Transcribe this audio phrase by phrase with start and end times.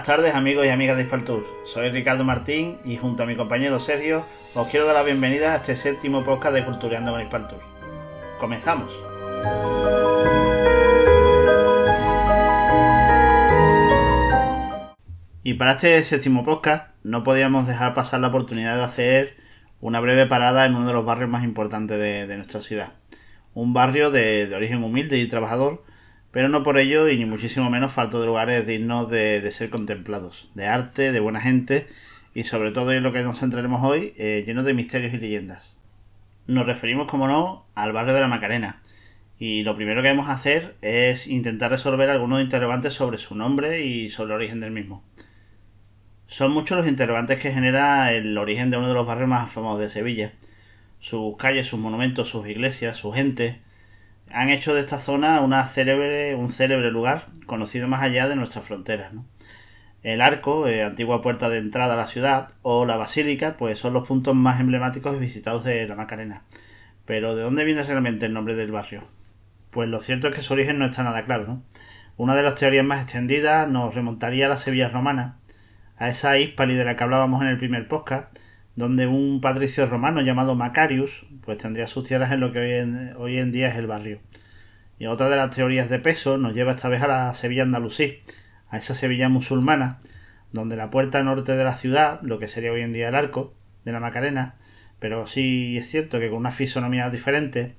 [0.00, 1.44] Buenas tardes amigos y amigas de Hispaltour.
[1.66, 4.24] Soy Ricardo Martín y junto a mi compañero Sergio
[4.54, 7.60] os quiero dar la bienvenida a este séptimo podcast de Cultureando con Hispaltour.
[8.38, 8.90] Comenzamos.
[15.42, 19.36] Y para este séptimo podcast no podíamos dejar pasar la oportunidad de hacer
[19.82, 22.94] una breve parada en uno de los barrios más importantes de, nuestra ciudad.
[23.52, 25.84] Un barrio de origen humilde y trabajador
[26.32, 30.50] pero no por ello y ni muchísimo menos falto de lugares dignos de, ser contemplados,
[30.54, 31.86] de arte, de buena gente
[32.34, 35.76] y sobre todo en lo que nos centraremos hoy, eh, lleno de misterios y leyendas.
[36.46, 38.80] Nos referimos, como no, al barrio de la Macarena
[39.40, 44.10] y lo primero que debemos hacer es intentar resolver algunos interrogantes sobre su nombre y
[44.10, 45.02] sobre el origen del mismo.
[46.26, 49.80] Son muchos los interrogantes que genera el origen de uno de los barrios más famosos
[49.80, 50.32] de Sevilla.
[51.00, 53.62] Sus calles, sus monumentos, sus iglesias, su gente,
[54.32, 58.64] han hecho de esta zona una célebre, un célebre lugar conocido más allá de nuestras
[58.64, 59.12] fronteras.
[60.02, 63.92] El arco, eh, antigua puerta de entrada a la ciudad, o la basílica, pues son
[63.92, 66.44] los puntos más emblemáticos y visitados de la Macarena.
[67.04, 69.04] Pero ¿de dónde viene realmente el nombre del barrio?
[69.70, 71.60] Pues lo cierto es que su origen no está nada claro.
[72.16, 75.38] Una de las teorías más extendidas nos remontaría a la Sevilla romana,
[75.96, 78.36] a esa Hispali de la que hablábamos en el primer podcast,
[78.76, 83.14] donde un patricio romano llamado Macarius pues tendría sus tierras en lo que hoy en,
[83.16, 84.20] hoy en día es el barrio.
[84.98, 88.20] Y otra de las teorías de peso nos lleva esta vez a la Sevilla andalusí,
[88.68, 90.00] a esa Sevilla musulmana,
[90.52, 93.54] donde la puerta norte de la ciudad, lo que sería hoy en día el arco
[93.84, 94.56] de la Macarena,
[94.98, 97.76] pero sí es cierto que con una fisonomía diferente,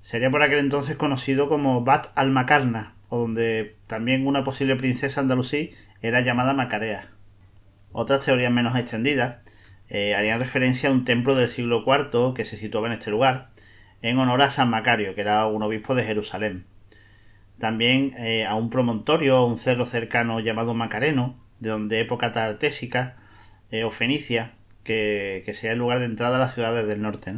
[0.00, 5.72] sería por aquel entonces conocido como Bat al-Macarna, o donde también una posible princesa andalusí
[6.00, 7.08] era llamada Macarea.
[7.92, 9.41] Otras teorías menos extendidas
[9.94, 13.50] eh, harían referencia a un templo del siglo IV que se situaba en este lugar,
[14.00, 16.64] en honor a San Macario, que era un obispo de Jerusalén.
[17.58, 23.16] También eh, a un promontorio o un cerro cercano llamado Macareno, de donde época tartésica
[23.70, 27.34] eh, o fenicia, que, que sea el lugar de entrada a las ciudades del norte.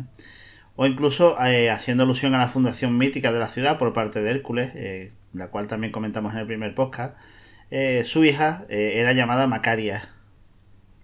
[0.76, 5.12] O incluso haciendo alusión a la fundación mítica de la ciudad por parte de Hércules,
[5.32, 7.16] la cual también comentamos en el primer podcast,
[8.04, 10.13] su hija era llamada Macaria,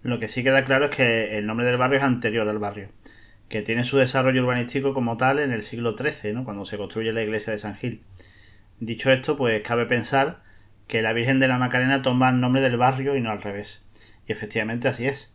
[0.02, 2.88] lo que sí queda claro es que el nombre del barrio es anterior al barrio,
[3.48, 6.44] que tiene su desarrollo urbanístico como tal en el siglo XIII, ¿no?
[6.44, 8.02] cuando se construye la iglesia de San Gil.
[8.78, 10.42] Dicho esto, pues cabe pensar
[10.86, 13.84] que la Virgen de la Macarena toma el nombre del barrio y no al revés.
[14.26, 15.32] Y efectivamente así es.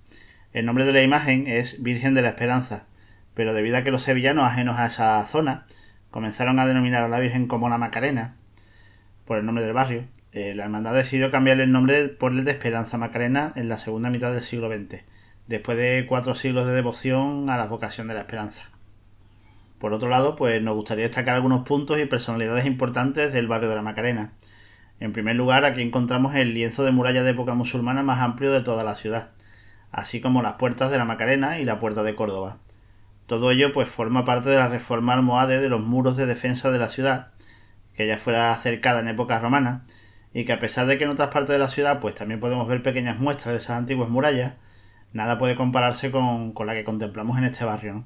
[0.52, 2.88] El nombre de la imagen es Virgen de la Esperanza,
[3.36, 5.68] pero debido a que los sevillanos ajenos a esa zona
[6.10, 8.36] comenzaron a denominar a la Virgen como la Macarena,
[9.26, 12.52] por el nombre del barrio, eh, la hermandad decidió cambiar el nombre por el de
[12.52, 15.00] Esperanza Macarena en la segunda mitad del siglo XX,
[15.48, 18.70] después de cuatro siglos de devoción a la vocación de la esperanza.
[19.80, 23.76] Por otro lado, pues nos gustaría destacar algunos puntos y personalidades importantes del barrio de
[23.76, 24.34] la Macarena.
[25.00, 28.60] En primer lugar, aquí encontramos el lienzo de muralla de época musulmana más amplio de
[28.60, 29.30] toda la ciudad,
[29.94, 32.58] así como las puertas de la Macarena y la puerta de Córdoba.
[33.26, 36.80] Todo ello pues forma parte de la reforma almohade de los muros de defensa de
[36.80, 37.32] la ciudad,
[37.96, 39.86] que ya fuera cercada en época romana,
[40.36, 42.68] y que a pesar de que en otras partes de la ciudad pues también podemos
[42.68, 44.56] ver pequeñas muestras de esas antiguas murallas,
[45.14, 48.04] nada puede compararse con, la que contemplamos en este barrio.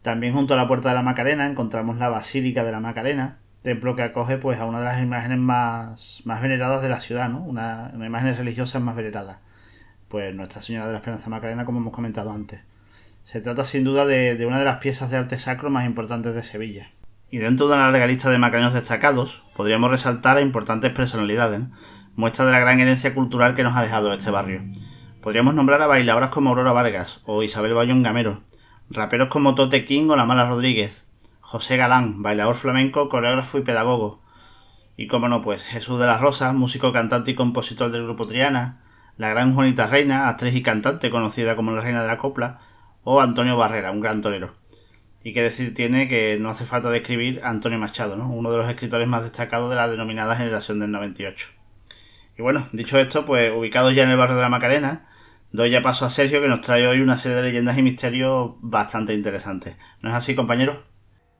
[0.00, 3.96] También junto a la Puerta de la Macarena encontramos la Basílica de la Macarena, templo
[3.96, 7.42] que acoge pues a una de las imágenes más, más veneradas de la ciudad, ¿no?
[7.42, 9.40] Una, una imagen religiosa más venerada.
[10.06, 12.60] Pues Nuestra Señora de la Esperanza Macarena, como hemos comentado antes.
[13.24, 16.32] Se trata sin duda de, de una de las piezas de arte sacro más importantes
[16.32, 16.90] de Sevilla.
[17.32, 21.62] Y dentro de una larga lista de macarenos destacados, podríamos resaltar a importantes personalidades,
[22.16, 24.62] muestra de la gran herencia cultural que nos ha dejado este barrio.
[25.22, 28.40] Podríamos nombrar a bailadoras como Aurora Vargas o Isabel Bayón Gamero,
[28.90, 31.06] raperos como Tote King o La Mala Rodríguez,
[31.40, 34.22] José Galán, bailador flamenco, coreógrafo y pedagogo.
[34.96, 38.82] Y como no, pues Jesús de la Rosa, músico, cantante y compositor del grupo Triana,
[39.16, 42.58] la gran Juanita Reina, actriz y cantante conocida como la Reina de la Copla,
[43.04, 44.59] o Antonio Barrera, un gran torero.
[45.22, 48.30] Y qué decir tiene que no hace falta describir a Antonio Machado, ¿no?
[48.30, 51.48] uno de los escritores más destacados de la denominada generación del 98.
[52.38, 55.08] Y bueno, dicho esto, pues ubicado ya en el barrio de la Macarena,
[55.52, 58.52] doy ya paso a Sergio que nos trae hoy una serie de leyendas y misterios
[58.60, 59.76] bastante interesantes.
[60.00, 60.84] ¿No es así, compañero?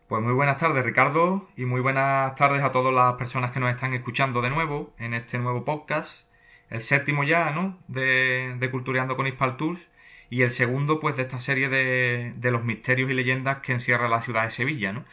[0.08, 3.72] Pues muy buenas tardes, Ricardo, y muy buenas tardes a todas las personas que nos
[3.72, 6.26] están escuchando de nuevo en este nuevo podcast,
[6.68, 7.78] el séptimo ya, ¿no?
[7.88, 9.80] De, de Cultureando con Ispal Tools
[10.30, 14.08] y el segundo, pues, de esta serie de, de los misterios y leyendas que encierra
[14.08, 15.04] la ciudad de Sevilla, ¿no?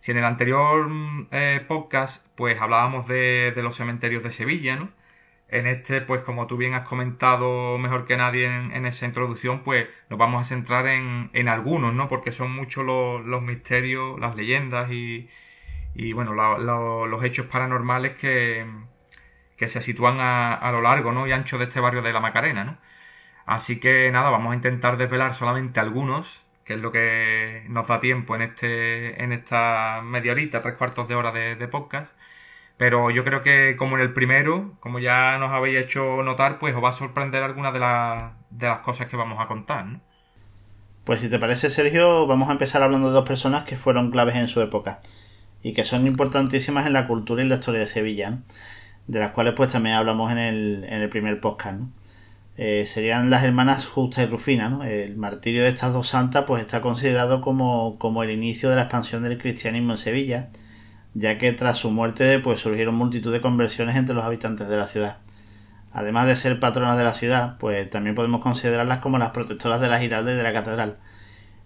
[0.00, 0.88] Si en el anterior
[1.32, 4.90] eh, podcast, pues, hablábamos de, de, los cementerios de Sevilla, ¿no?
[5.48, 9.88] En este, pues, como tú bien has comentado mejor que nadie en, esa introducción, pues,
[10.10, 12.08] nos vamos a centrar en, en algunos, ¿no?
[12.08, 15.28] Porque son muchos los, los misterios, las leyendas y,
[15.94, 18.66] y bueno, los hechos paranormales que,
[19.56, 21.26] que se sitúan a, lo largo ¿no?
[21.26, 22.64] y ancho de este barrio de la Macarena.
[22.64, 22.78] ¿no?
[23.46, 28.00] Así que nada, vamos a intentar desvelar solamente algunos, que es lo que nos da
[28.00, 32.10] tiempo en, este, en esta media horita, tres cuartos de hora de, podcast.
[32.76, 36.74] Pero yo creo que como en el primero, como ya nos habéis hecho notar, pues
[36.74, 37.80] os va a sorprender algunas de,
[38.50, 39.86] de las cosas que vamos a contar.
[39.86, 40.00] ¿no?
[41.04, 44.36] Pues si te parece, Sergio, vamos a empezar hablando de dos personas que fueron claves
[44.36, 45.00] en su época
[45.62, 48.38] y que son importantísimas en la cultura y la historia de Sevilla,
[49.06, 51.82] de las cuales pues también hablamos en el, en el primer podcast.
[52.56, 54.78] Eh, serían las hermanas Justa y Rufina.
[54.88, 58.82] El martirio de estas dos santas pues está considerado como, como el inicio de la
[58.82, 60.50] expansión del cristianismo en Sevilla,
[61.14, 64.86] ya que tras su muerte pues surgieron multitud de conversiones entre los habitantes de la
[64.86, 65.18] ciudad.
[65.92, 69.88] Además de ser patronas de la ciudad, pues también podemos considerarlas como las protectoras de
[69.88, 70.98] la Giralda y de la catedral.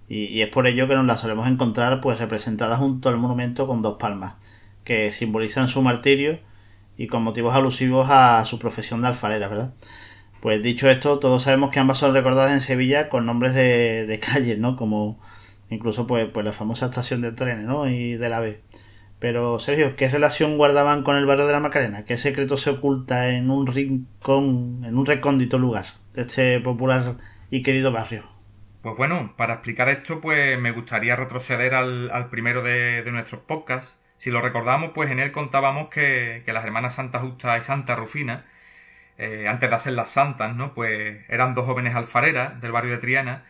[0.08, 3.82] Y, es por ello que nos las solemos encontrar pues representadas junto al monumento con
[3.82, 4.34] dos palmas,
[4.84, 6.40] que simbolizan su martirio
[6.96, 9.72] y con motivos alusivos a su profesión de alfarera, ¿verdad?
[10.40, 14.18] Pues dicho esto, todos sabemos que ambas son recordadas en Sevilla con nombres de, de
[14.20, 14.76] calles, ¿no?
[14.76, 15.18] Como
[15.70, 17.88] incluso pues, pues la famosa estación de trenes, ¿no?
[17.88, 18.60] Y de la B.
[19.18, 22.04] Pero, Sergio, ¿qué relación guardaban con el barrio de la Macarena?
[22.04, 27.16] ¿Qué secreto se oculta en un rincón, en un recóndito lugar de este popular
[27.50, 28.24] y querido barrio?
[28.80, 33.98] Pues bueno, para explicar esto, pues me gustaría retroceder al, primero de, nuestros podcasts.
[34.18, 38.44] Si lo recordamos, pues en él contábamos que, las hermanas Santa Justa y Santa Rufina,
[39.18, 40.74] eh, antes de hacer las santas, ¿no?
[40.74, 43.44] Pues eran dos jóvenes alfareras del barrio de Triana,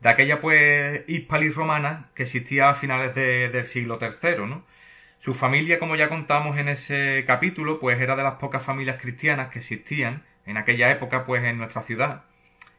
[0.00, 4.64] de aquella pues hispalis romana que existía a finales del siglo III, ¿no?
[5.18, 9.48] Su familia, como ya contamos en ese capítulo, pues era de las pocas familias cristianas
[9.48, 12.24] que existían en aquella época, pues en nuestra ciudad,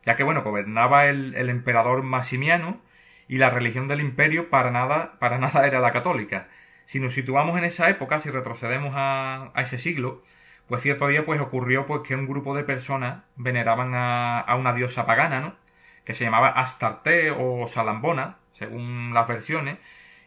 [0.05, 2.79] ya que bueno, gobernaba el, emperador Maximiano
[3.27, 6.47] y la religión del imperio para nada, para nada era la católica.
[6.85, 10.23] Si nos situamos en esa época, si retrocedemos a, ese siglo,
[10.67, 14.73] pues cierto día pues ocurrió pues que un grupo de personas veneraban a, a una
[14.73, 15.65] diosa pagana, ¿no?
[16.05, 19.77] que se llamaba Astarte o Salambona, según las versiones,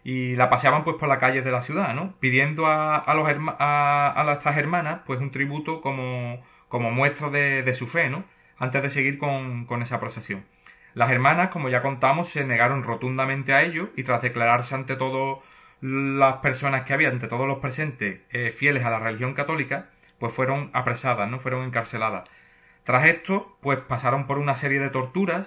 [0.04, 2.14] y la paseaban pues por las calles de la ciudad, ¿no?
[2.20, 7.62] Pidiendo a, a, los a, a estas hermanas pues un tributo como, como muestra de,
[7.62, 8.24] de, su fe, ¿no?
[8.58, 10.44] Antes de seguir con, con, esa procesión.
[10.94, 15.38] Las hermanas, como ya contamos, se negaron rotundamente a ello y tras declararse ante todas
[15.80, 20.32] las personas que había, ante todos los presentes eh, fieles a la religión católica, pues
[20.32, 21.38] fueron apresadas, ¿no?
[21.40, 22.28] Fueron encarceladas.
[22.84, 25.46] Tras esto, pues pasaron por una serie de torturas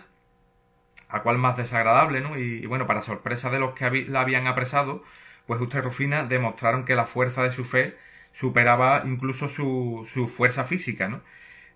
[1.10, 2.38] a cual más desagradable, ¿no?
[2.38, 5.04] Y, bueno, para sorpresa de los que la habían apresado,
[5.46, 7.98] pues Justa y Rufina demostraron que la fuerza de su fe
[8.34, 11.22] superaba incluso su, su fuerza física, ¿no?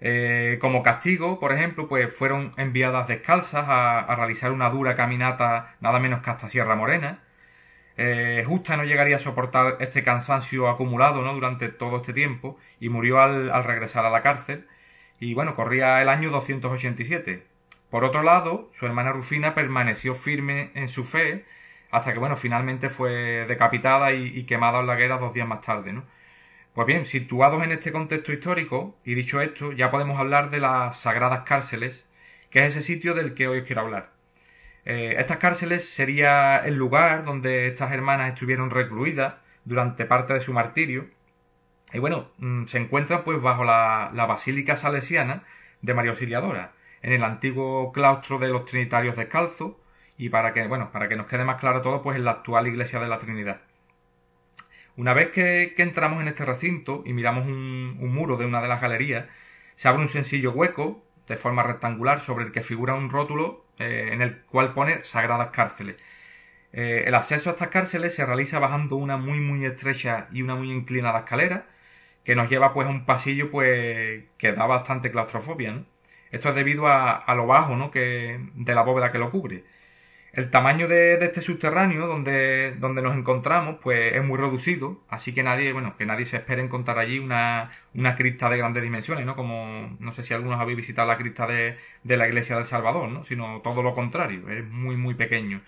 [0.01, 5.99] Eh, como castigo, por ejemplo, pues fueron enviadas descalzas a, realizar una dura caminata nada
[5.99, 7.23] menos que hasta Sierra Morena.
[7.97, 11.33] Eh, Justa no llegaría a soportar este cansancio acumulado ¿no?
[11.33, 14.67] durante todo este tiempo y murió al, al regresar a la cárcel.
[15.19, 17.43] Y bueno, corría el año 287.
[17.89, 21.45] Por otro lado, su hermana Rufina permaneció firme en su fe
[21.91, 25.93] hasta que, bueno, finalmente fue decapitada y, quemada en la guerra dos días más tarde,
[25.93, 26.03] ¿no?
[26.73, 30.99] Pues bien, situados en este contexto histórico, y dicho esto, ya podemos hablar de las
[30.99, 32.05] sagradas cárceles,
[32.49, 34.14] que es ese sitio del que hoy os quiero hablar.
[34.85, 40.53] Eh, estas cárceles sería el lugar donde estas hermanas estuvieron recluidas durante parte de su
[40.53, 41.07] martirio.
[41.93, 45.43] Y bueno, mm, se encuentran pues bajo la, la Basílica Salesiana
[45.81, 49.73] de María Auxiliadora, en el antiguo claustro de los Trinitarios Descalzos
[50.17, 52.67] y para que, bueno, para que nos quede más claro todo, pues en la actual
[52.67, 53.61] Iglesia de la Trinidad.
[54.97, 58.81] Una vez que, entramos en este recinto y miramos un, muro de una de las
[58.81, 59.25] galerías,
[59.75, 64.09] se abre un sencillo hueco de forma rectangular sobre el que figura un rótulo eh,
[64.13, 65.97] en el cual pone Sagradas Cárceles.
[66.73, 70.55] Eh, el acceso a estas cárceles se realiza bajando una muy muy estrecha y una
[70.55, 71.67] muy inclinada escalera
[72.25, 75.83] que nos lleva pues a un pasillo pues que da bastante claustrofobia.
[76.31, 77.91] Esto es debido a, lo bajo ¿no?
[77.91, 79.63] que, de la bóveda que lo cubre.
[80.35, 85.43] El tamaño de, este subterráneo donde, donde, nos encontramos pues es muy reducido, así que
[85.43, 89.35] nadie, bueno, que nadie se espere encontrar allí una, una cripta de grandes dimensiones, ¿no?
[89.35, 93.23] Como no sé si algunos habéis visitado la cripta de, la iglesia del Salvador, ¿no?
[93.23, 95.61] Sino todo lo contrario, es muy muy pequeño.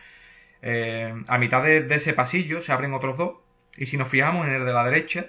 [0.62, 3.38] Eh, a mitad de, de, ese pasillo se abren otros dos,
[3.78, 5.28] y si nos fijamos en el de la derecha,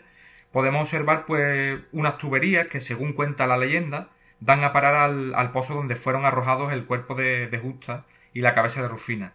[0.52, 4.08] podemos observar pues unas tuberías que según cuenta la leyenda,
[4.40, 8.82] dan a parar al, pozo donde fueron arrojados el cuerpo de, Justa y la cabeza
[8.82, 9.32] de Rufina.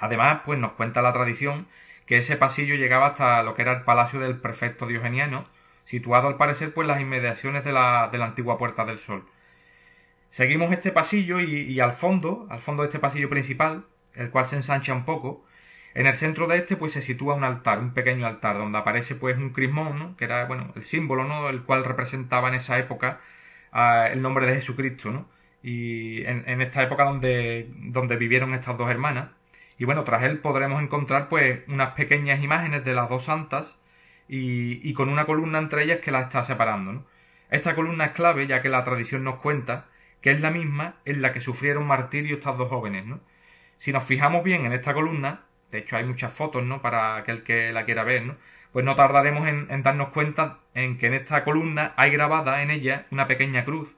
[0.00, 1.68] Además, pues nos cuenta la tradición
[2.06, 5.46] que ese pasillo llegaba hasta lo que era el palacio del prefecto diogeniano,
[5.84, 9.24] situado al parecer pues las inmediaciones de la, de la antigua Puerta del Sol.
[10.30, 14.56] Seguimos este pasillo y, al fondo, al fondo de este pasillo principal, el cual se
[14.56, 15.44] ensancha un poco,
[15.94, 19.14] En el centro de este pues se sitúa un altar, un pequeño altar, donde aparece
[19.14, 20.16] pues un crismón, ¿no?
[20.16, 21.50] que era bueno, el símbolo, ¿no?
[21.50, 23.20] el cual representaba en esa época
[23.74, 25.28] uh, el nombre de Jesucristo, ¿no?
[25.62, 29.30] Y en, en, esta época donde, donde vivieron estas dos hermanas.
[29.78, 33.78] Y bueno, tras él podremos encontrar pues unas pequeñas imágenes de las dos santas
[34.28, 37.06] y, con una columna entre ellas que las está separando, ¿no?
[37.50, 39.86] Esta columna es clave ya que la tradición nos cuenta
[40.22, 43.20] que es la misma en la que sufrieron martirio estas dos jóvenes, ¿no?
[43.76, 46.80] Si nos fijamos bien en esta columna, de hecho hay muchas fotos, ¿no?
[46.80, 48.36] Para aquel que la quiera ver, ¿no?
[48.72, 53.06] Pues no tardaremos en, darnos cuenta en que en esta columna hay grabada en ella
[53.10, 53.94] una pequeña cruz,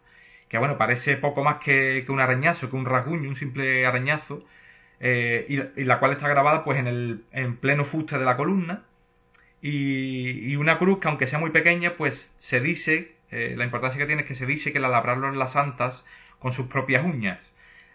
[0.55, 4.47] que bueno, parece poco más que, un arañazo, que un rasguño, un simple arañazo,
[5.01, 8.85] eh, y, la cual está grabada pues en el en pleno fuste de la columna,
[9.61, 14.07] y, una cruz que aunque sea muy pequeña, pues se dice, eh, la importancia que
[14.07, 16.05] tiene es que se dice que la labraron las santas
[16.39, 17.41] con sus propias uñas.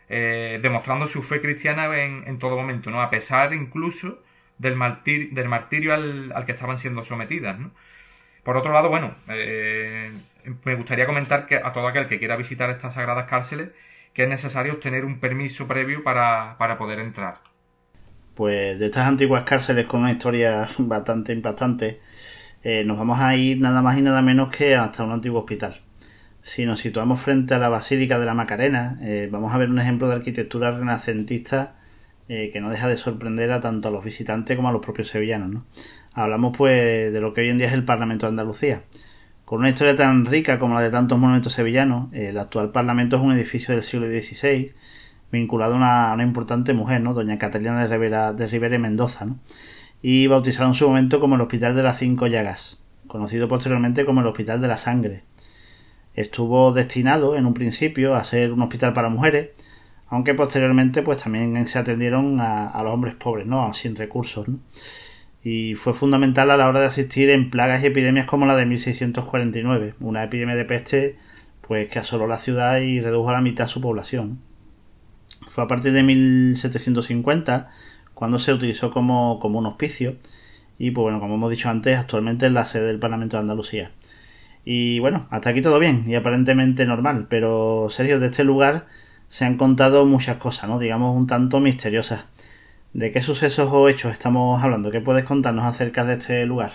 [0.10, 3.02] Eh, demostrando su fe cristiana en, todo momento, ¿no?
[3.02, 4.22] A pesar incluso
[4.58, 4.78] del,
[5.32, 7.58] del martirio al, que estaban siendo sometidas,
[8.50, 10.12] Por otro lado, bueno, eh,
[10.66, 13.70] me gustaría comentar que a todo aquel que quiera visitar estas sagradas cárceles
[14.12, 17.42] que es necesario obtener un permiso previo para, poder entrar.
[18.34, 22.00] Pues de estas antiguas cárceles con una historia bastante impactante,
[22.64, 25.82] eh, nos vamos a ir nada más y nada menos que hasta un antiguo hospital.
[26.42, 29.78] Si nos situamos frente a la Basílica de la Macarena, eh, vamos a ver un
[29.78, 31.76] ejemplo de arquitectura renacentista
[32.30, 35.10] eh, que no deja de sorprender a tanto a los visitantes como a los propios
[35.10, 35.64] sevillanos.
[36.14, 38.84] Hablamos pues de lo que hoy en día es el Parlamento de Andalucía.
[39.44, 43.22] Con una historia tan rica como la de tantos monumentos sevillanos, el actual Parlamento es
[43.22, 44.74] un edificio del siglo XVI
[45.32, 47.14] vinculado a una, importante mujer, ¿no?
[47.14, 49.28] doña Catalina de Rivera, de Rivera y Mendoza,
[50.02, 54.22] y bautizado en su momento como el Hospital de las Cinco Llagas, conocido posteriormente como
[54.22, 55.24] el Hospital de la Sangre,
[56.20, 59.52] Estuvo destinado en un principio a ser un hospital para mujeres,
[60.10, 63.74] aunque posteriormente pues también se atendieron a, los hombres pobres, ¿no?
[63.74, 64.48] Sin recursos,
[65.44, 68.66] Y fue fundamental a la hora de asistir en plagas y epidemias como la de
[68.66, 71.18] 1649, una epidemia de peste
[71.68, 74.40] pues que asoló la ciudad y redujo a la mitad su población.
[75.50, 77.70] Fue a partir de 1750
[78.16, 80.18] cuando se utilizó como, como un hospicio
[80.80, 83.92] y pues bueno, como hemos dicho antes, actualmente es la sede del Parlamento de Andalucía.
[84.66, 88.88] Y bueno, hasta aquí todo bien y aparentemente normal, pero Sergio, de este lugar
[89.30, 90.80] se han contado muchas cosas, ¿no?
[90.80, 92.26] Digamos un tanto misteriosas.
[92.94, 94.92] ¿De qué sucesos o hechos estamos hablando?
[94.92, 96.72] ¿Qué puedes contarnos acerca de este lugar?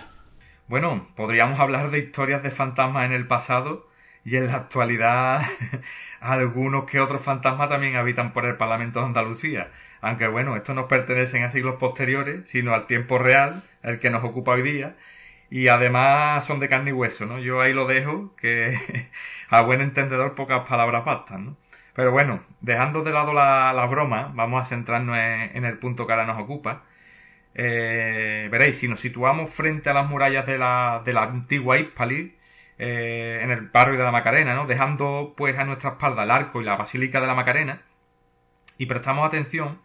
[0.67, 3.87] Bueno, podríamos hablar de historias de fantasmas en el pasado
[4.23, 5.41] y en la actualidad
[6.21, 9.69] algunos que otros fantasmas también habitan por el Parlamento de Andalucía.
[10.01, 14.23] Aunque bueno, estos no pertenecen a siglos posteriores, sino al tiempo real, el que nos
[14.23, 14.95] ocupa hoy día,
[15.49, 17.39] y además son de carne y hueso, ¿no?
[17.39, 18.77] Yo ahí lo dejo, que
[19.49, 21.57] a buen entendedor pocas palabras bastan, ¿no?
[21.95, 26.13] Pero bueno, dejando de lado la, la broma, vamos a centrarnos en, el punto que
[26.13, 26.83] ahora nos ocupa.
[27.55, 32.37] Eh, veréis, si nos situamos frente a las murallas de la, de la antigua Hispali,
[32.77, 34.67] eh, en el barrio de la Macarena, ¿no?
[34.67, 37.79] Dejando pues a nuestra espalda el arco y la basílica de la Macarena,
[38.77, 39.81] y prestamos atención,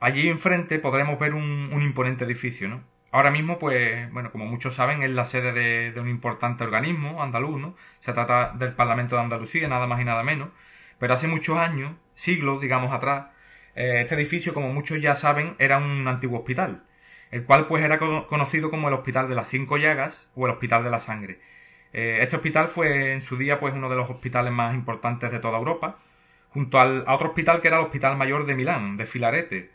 [0.00, 2.82] allí enfrente podremos ver un, un imponente edificio, ¿no?
[3.16, 7.58] Ahora mismo, pues, bueno, como muchos saben, es la sede de, un importante organismo andaluz,
[7.58, 7.74] ¿no?
[8.00, 10.50] Se trata del Parlamento de Andalucía, nada más y nada menos.
[10.98, 13.26] Pero hace muchos años, siglos, digamos, atrás,
[13.74, 16.84] eh, este edificio, como muchos ya saben, era un antiguo hospital,
[17.30, 20.84] el cual pues era conocido como el Hospital de las Cinco Llagas o el Hospital
[20.84, 21.40] de la Sangre.
[21.92, 25.38] Eh, este hospital fue en su día pues uno de los hospitales más importantes de
[25.40, 25.98] toda Europa,
[26.50, 29.70] junto al, a otro hospital que era el Hospital Mayor de Milán, de Filarete,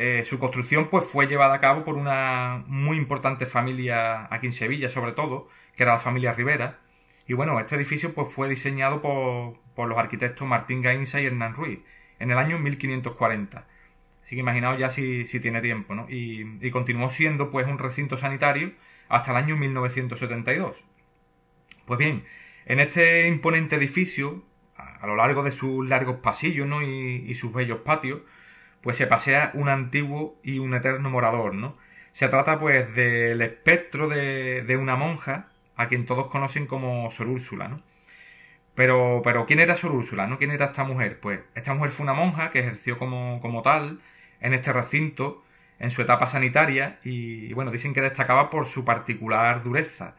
[0.00, 4.52] eh, su construcción pues, fue llevada a cabo por una muy importante familia aquí en
[4.52, 6.78] Sevilla, sobre todo, que era la familia Rivera.
[7.28, 11.78] Y bueno, este edificio pues, fue diseñado por, los arquitectos Martín Gainza y Hernán Ruiz
[12.18, 13.58] en el año 1540.
[14.24, 16.06] Así que imaginaos ya si, tiene tiempo, ¿no?
[16.08, 18.72] Y, continuó siendo pues un recinto sanitario
[19.08, 20.76] hasta el año 1972.
[21.84, 22.24] Pues bien,
[22.64, 24.42] en este imponente edificio,
[24.76, 26.82] a, lo largo de sus largos pasillos ¿no?
[26.82, 28.22] y sus bellos patios,
[28.80, 31.76] pues se pasea un antiguo y un eterno morador, ¿no?
[32.12, 37.28] Se trata pues del espectro de, de una monja a quien todos conocen como Sor
[37.28, 37.82] Úrsula, ¿no?
[38.74, 40.38] Pero, pero ¿quién era Sor Úrsula, no?
[40.38, 41.20] ¿Quién era esta mujer?
[41.20, 44.00] Pues esta mujer fue una monja que ejerció como, como tal
[44.40, 45.42] en este recinto
[45.78, 50.16] en su etapa sanitaria y, bueno, dicen que destacaba por su particular dureza.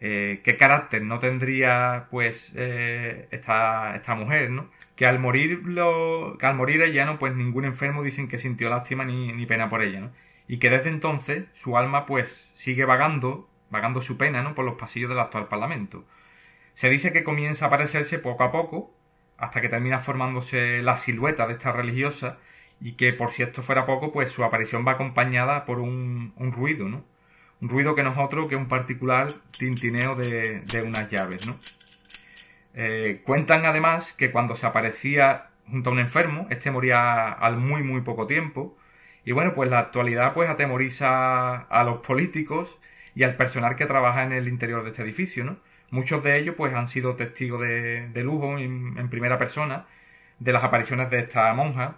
[0.00, 4.70] Eh, ¿Qué carácter no tendría pues eh, esta, esta mujer, ¿no?
[4.98, 7.20] que al morir lo, que al morir ella, ¿no?
[7.20, 10.10] Pues ningún enfermo dicen que sintió lástima ni, pena por ella, ¿no?
[10.48, 14.54] Y que desde entonces su alma pues sigue vagando, vagando su pena, ¿no?
[14.54, 16.04] Por los pasillos del actual Parlamento.
[16.74, 18.94] Se dice que comienza a aparecerse poco a poco,
[19.36, 22.38] hasta que termina formándose la silueta de esta religiosa,
[22.80, 26.88] y que por si esto fuera poco, pues su aparición va acompañada por un, ruido,
[26.88, 27.04] ¿no?
[27.60, 31.56] Un ruido que no es otro que un particular tintineo de, unas llaves, ¿no?
[32.74, 37.82] Eh, cuentan además que cuando se aparecía junto a un enfermo, este moría al muy
[37.82, 38.76] muy poco tiempo,
[39.24, 42.78] y bueno, pues la actualidad pues atemoriza a los políticos
[43.18, 45.56] y al personal que trabaja en el interior de este edificio, ¿no?
[45.90, 49.86] Muchos de ellos pues han sido testigos de, lujo en, primera persona
[50.38, 51.96] de las apariciones de esta monja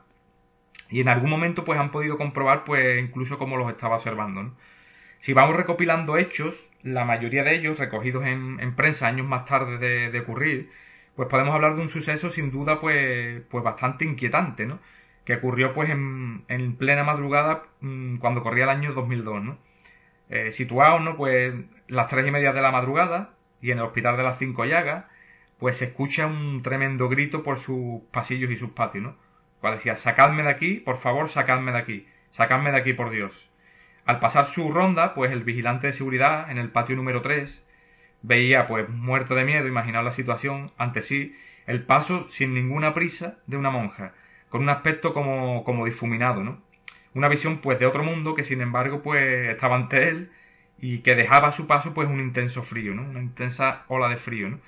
[0.88, 4.54] y en algún momento pues han podido comprobar pues incluso cómo los estaba observando.
[5.18, 9.76] Si vamos recopilando hechos, la mayoría de ellos recogidos en, prensa años más tarde
[10.10, 10.70] de, ocurrir,
[11.16, 14.78] pues podemos hablar de un suceso sin duda pues, pues bastante inquietante, ¿no?
[15.26, 19.69] Que ocurrió pues en, plena madrugada mm, cuando corría el año 2002, ¿no?
[20.30, 21.16] Eh, situados, ¿no?
[21.16, 21.52] Pues
[21.88, 25.06] las tres y media de la madrugada, y en el hospital de las Cinco Llagas,
[25.58, 29.16] pues se escucha un tremendo grito por sus pasillos y sus patios, ¿no?
[29.60, 33.50] Cual decía, sacadme de aquí, por favor, sacadme de aquí, sacadme de aquí, por Dios.
[34.06, 37.64] Al pasar su ronda, pues el vigilante de seguridad en el patio número 3
[38.22, 43.38] veía, pues muerto de miedo, imaginaba la situación, ante sí, el paso sin ninguna prisa
[43.46, 44.14] de una monja,
[44.48, 46.62] con un aspecto como, como difuminado, ¿no?
[47.14, 50.30] Una visión, pues, de otro mundo que, sin embargo, pues, estaba ante él
[50.80, 53.02] y que dejaba a su paso pues un intenso frío, ¿no?
[53.02, 54.60] Una intensa ola de frío, ¿no?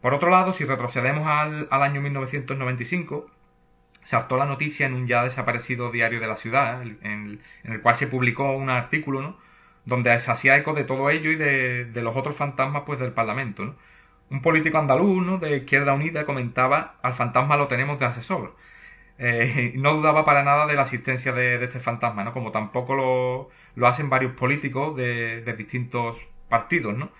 [0.00, 3.30] Por otro lado, si retrocedemos al, año 1995,
[4.04, 8.06] saltó la noticia en un ya desaparecido diario de la ciudad, en, el cual se
[8.06, 9.36] publicó un artículo, ¿no?
[9.84, 13.64] Donde se hacía eco de todo ello y de, los otros fantasmas pues del Parlamento,
[13.64, 13.76] ¿no?
[14.30, 15.38] Un político andaluz, ¿no?
[15.38, 18.56] De Izquierda Unida comentaba, al fantasma lo tenemos de asesor.
[19.22, 22.32] Eh, no dudaba para nada de la existencia de, de este fantasma, ¿no?
[22.32, 27.10] Como tampoco lo, lo hacen varios políticos de, distintos partidos, ¿no?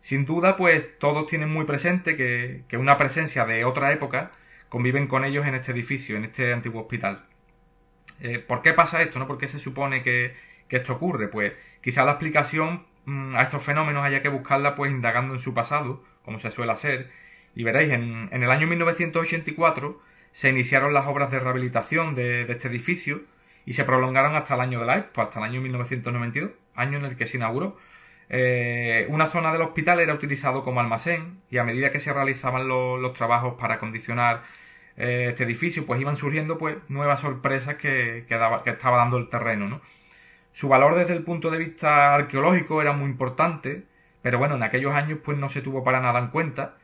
[0.00, 4.32] Sin duda, pues todos tienen muy presente que, una presencia de otra época
[4.68, 7.24] conviven con ellos en este edificio, en este antiguo hospital.
[8.20, 9.18] Eh, ¿Por qué pasa esto?
[9.18, 9.26] ¿no?
[9.26, 10.34] ¿Por qué se supone que,
[10.68, 11.28] esto ocurre?
[11.28, 15.54] Pues quizá la explicación mm, a estos fenómenos haya que buscarla pues indagando en su
[15.54, 17.10] pasado, como se suele hacer,
[17.54, 20.00] y veréis, en, el año 1984
[20.36, 23.22] se iniciaron las obras de rehabilitación de este edificio,
[23.64, 27.06] y se prolongaron hasta el año de la Expo, hasta el año 1992, año en
[27.06, 27.78] el que se inauguró.
[28.28, 32.68] Eh, una zona del hospital era utilizado como almacén y a medida que se realizaban
[32.68, 34.42] los trabajos para acondicionar
[34.98, 39.68] eh, este edificio, pues iban surgiendo pues nuevas sorpresas que, que, estaba dando el terreno,
[39.68, 39.80] ¿no?
[40.52, 43.84] Su valor desde el punto de vista arqueológico era muy importante,
[44.20, 46.76] pero bueno, en aquellos años pues no se tuvo para nada en cuenta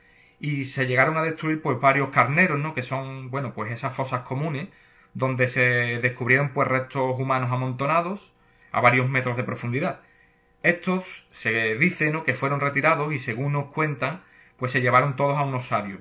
[0.43, 2.75] y se llegaron a destruir pues varios carneros, ¿no?
[2.75, 4.69] Que son, bueno, pues esas fosas comunes
[5.15, 5.61] donde se
[6.01, 8.33] descubrieron pues restos humanos amontonados
[8.73, 10.01] a varios metros de profundidad.
[10.65, 12.25] Estos se dice ¿no?
[12.25, 14.23] que fueron retirados y según nos cuentan,
[14.57, 16.01] pues se llevaron todos a un osario.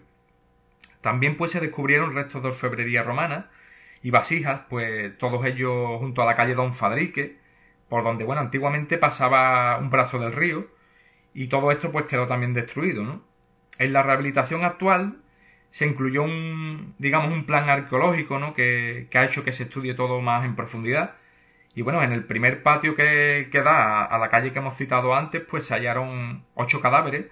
[1.02, 3.52] También pues se descubrieron restos de orfebrería romana
[4.02, 7.38] y vasijas, pues todos ellos junto a la calle Don Fadrique,
[7.90, 10.68] por donde bueno, antiguamente pasaba un brazo del río
[11.36, 13.31] y todo esto pues quedó también destruido, ¿no?
[13.80, 15.18] En la rehabilitación actual
[15.72, 18.54] se incluyó un, digamos, un plan arqueológico, ¿no?
[18.54, 21.16] Que, ha hecho que se estudie todo más en profundidad.
[21.74, 25.16] Y bueno, en el primer patio que, que da a, la calle que hemos citado
[25.16, 27.28] antes, pues se hallaron ocho cadáveres,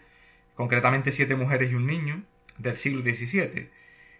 [0.55, 2.23] concretamente siete mujeres y un niño,
[2.57, 3.69] del siglo XVII.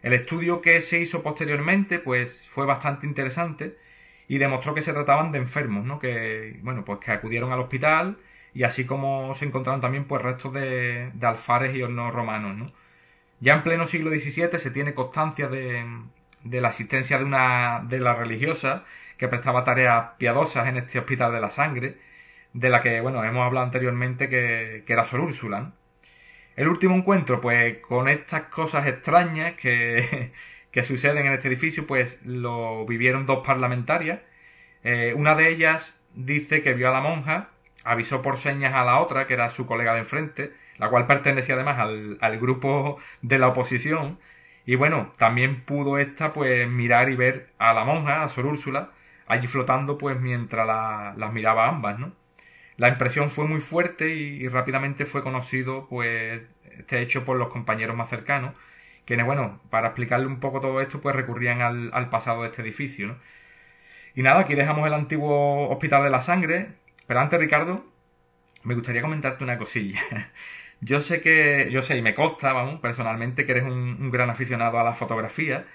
[0.02, 3.78] El estudio que se hizo posteriormente, pues fue bastante interesante
[4.28, 6.00] y demostró que se trataban de enfermos, ¿no?
[6.00, 8.18] Que, bueno, pues que acudieron al hospital
[8.54, 12.72] y así como se encontraron también, pues restos de, de alfares y hornos romanos, ¿no?
[13.42, 15.86] Ya en pleno siglo XVII se tiene constancia de,
[16.44, 18.86] la existencia de una de la religiosa
[19.18, 21.98] que prestaba tareas piadosas en este hospital de la sangre,
[22.54, 25.74] de la que, bueno, hemos hablado anteriormente que, era Sor Úrsula.
[26.56, 30.32] El último encuentro, pues, con estas cosas extrañas que,
[30.72, 34.22] que suceden en este edificio, pues lo vivieron dos parlamentarias.
[34.84, 37.50] Eh, una de ellas dice que vio a la monja,
[37.90, 41.56] avisó por señas a la otra, que era su colega de enfrente, la cual pertenecía
[41.56, 44.20] además al, grupo de la oposición.
[44.66, 48.92] Y bueno, también pudo esta pues mirar y ver a la monja, a Sor Úrsula,
[49.28, 50.68] allí flotando pues mientras
[51.18, 52.14] las miraba ambas, ¿no?
[52.78, 56.42] La impresión fue muy fuerte y, rápidamente fue conocido pues
[56.78, 58.54] este hecho por los compañeros más cercanos,
[59.06, 63.18] quienes bueno, para explicarle un poco todo esto pues recurrían al, pasado de este edificio.
[64.16, 66.70] Y nada, aquí dejamos el antiguo Hospital de la Sangre,
[67.10, 67.84] pero antes Ricardo,
[68.64, 70.00] me gustaría comentarte una cosilla.
[70.82, 74.80] Yo sé que, yo sé, y me consta, vamos, personalmente, que eres un, gran aficionado
[74.80, 75.66] a la fotografía.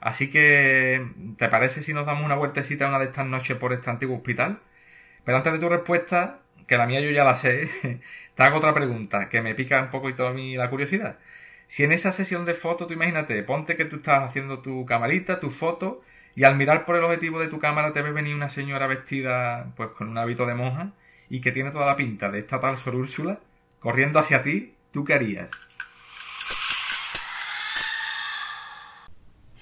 [0.00, 1.06] Así que,
[1.38, 4.60] ¿te parece si nos damos una vueltecita una de estas noches por este antiguo hospital?
[5.24, 7.68] Pero antes de tu respuesta, que la mía yo ya la sé,
[8.34, 11.18] te hago otra pregunta que me pica un poco y toda la curiosidad.
[11.68, 15.40] Si en esa sesión de fotos, tú imagínate, ponte que tú estás haciendo tu camarita,
[15.40, 16.02] tu foto,
[16.34, 19.72] y al mirar por el objetivo de tu cámara te ves venir una señora vestida
[19.76, 20.92] pues con un hábito de monja
[21.28, 23.40] y que tiene toda la pinta de esta tal Sor Úrsula
[23.80, 25.50] corriendo hacia ti, ¿tú qué harías?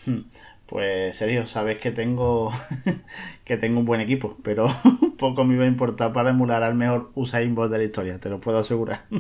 [0.06, 0.20] Hmm,
[0.66, 2.52] pues serio, sabes que tengo
[3.44, 4.68] que tengo un buen equipo, pero
[5.18, 8.28] poco me iba a importar para emular al mejor Usain Bolt de la historia, te
[8.28, 9.04] lo puedo asegurar.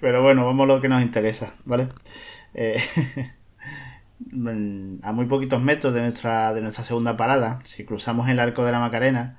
[0.00, 1.88] Pero bueno, vamos a lo que nos interesa, ¿vale?
[2.54, 2.78] Eh,
[5.02, 8.72] a muy poquitos metros de nuestra, de nuestra segunda parada, si cruzamos el arco de
[8.72, 9.38] la Macarena,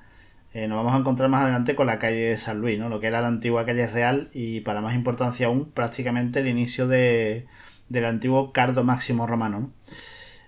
[0.54, 2.88] eh, nos vamos a encontrar más adelante con la calle San Luis, ¿no?
[2.88, 6.88] lo que era la antigua calle Real y para más importancia aún, prácticamente el inicio
[6.88, 7.46] de,
[7.88, 9.70] del antiguo Cardo Máximo Romano.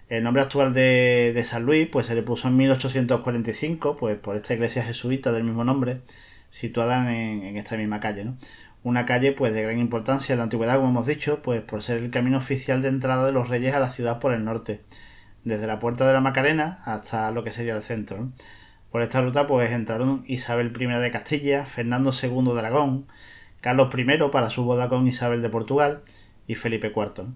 [0.08, 4.36] El nombre actual de, de, San Luis pues se le puso en 1845 pues, por
[4.36, 6.00] esta iglesia jesuita del mismo nombre,
[6.50, 8.24] situada en, en esta misma calle.
[8.24, 8.36] ¿no?
[8.82, 11.98] Una calle pues de gran importancia en la antigüedad, como hemos dicho, pues por ser
[11.98, 14.80] el camino oficial de entrada de los reyes a la ciudad por el norte,
[15.44, 18.30] desde la puerta de la Macarena hasta lo que sería el centro.
[18.90, 23.06] Por esta ruta pues entraron Isabel I de Castilla, Fernando II de Aragón,
[23.60, 26.02] Carlos I para su boda con Isabel de Portugal
[26.46, 27.26] y Felipe IV.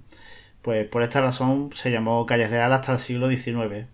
[0.62, 3.86] Pues por esta razón se llamó Calle Real hasta el siglo XIX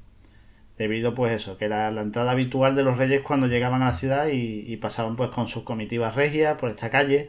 [0.81, 3.93] debido pues eso, que era la entrada habitual de los reyes cuando llegaban a la
[3.93, 7.29] ciudad y, pasaban pues con sus comitivas regias por esta calle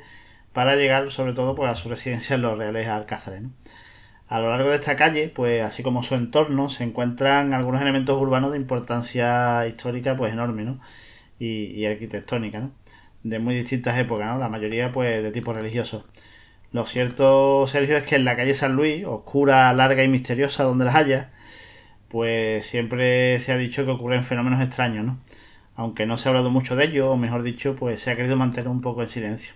[0.53, 3.43] para llegar sobre todo pues a su residencia en los reales alcázares.
[4.29, 8.15] A lo largo de esta calle, pues así como su entorno, se encuentran algunos elementos
[8.21, 10.79] urbanos de importancia histórica pues enorme ¿no?
[11.37, 12.71] y, arquitectónica, ¿no?
[13.23, 14.37] de muy distintas épocas, ¿no?
[14.37, 16.05] la mayoría pues de tipo religioso.
[16.71, 20.85] Lo cierto, Sergio, es que en la calle San Luis, oscura, larga y misteriosa donde
[20.85, 21.31] las haya,
[22.11, 25.19] pues siempre se ha dicho que ocurren fenómenos extraños, ¿no?
[25.75, 28.35] Aunque no se ha hablado mucho de ello, o mejor dicho, pues se ha querido
[28.35, 29.53] mantener un poco el silencio.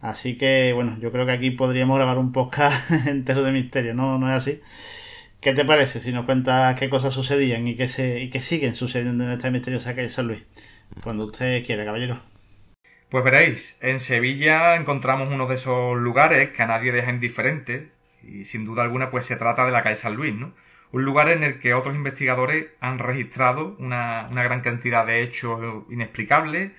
[0.00, 4.18] Así que, bueno, yo creo que aquí podríamos grabar un podcast entero de misterio, ¿no?
[4.18, 4.60] ¿No es así?
[5.40, 8.74] ¿Qué te parece si nos cuentas qué cosas sucedían y qué, se, y qué siguen
[8.74, 10.42] sucediendo en esta misteriosa calle San Luis?
[11.02, 12.20] Cuando usted quiera, caballero.
[13.10, 17.90] Pues veréis, en Sevilla encontramos uno de esos lugares que a nadie deja indiferente
[18.22, 20.54] y sin duda alguna pues se trata de la calle San Luis, ¿no?
[20.92, 26.72] Un lugar en el que otros investigadores han registrado una, gran cantidad de hechos inexplicables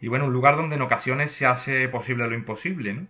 [0.00, 2.94] y bueno, un lugar donde en ocasiones se hace posible lo imposible.
[2.94, 3.06] ¿no?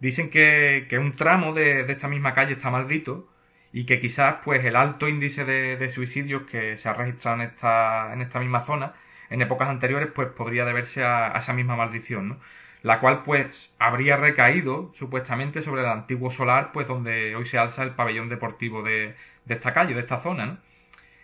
[0.00, 3.28] Dicen que, un tramo de, esta misma calle está maldito
[3.72, 8.12] y que quizás pues el alto índice de, suicidios que se ha registrado en esta,
[8.12, 8.94] en esta misma zona
[9.30, 12.40] en épocas anteriores pues podría deberse a, a esa misma maldición, ¿no?
[12.82, 17.82] la cual pues habría recaído supuestamente sobre el antiguo solar pues donde hoy se alza
[17.82, 20.58] el pabellón deportivo de, de esta calle, de esta zona, ¿no?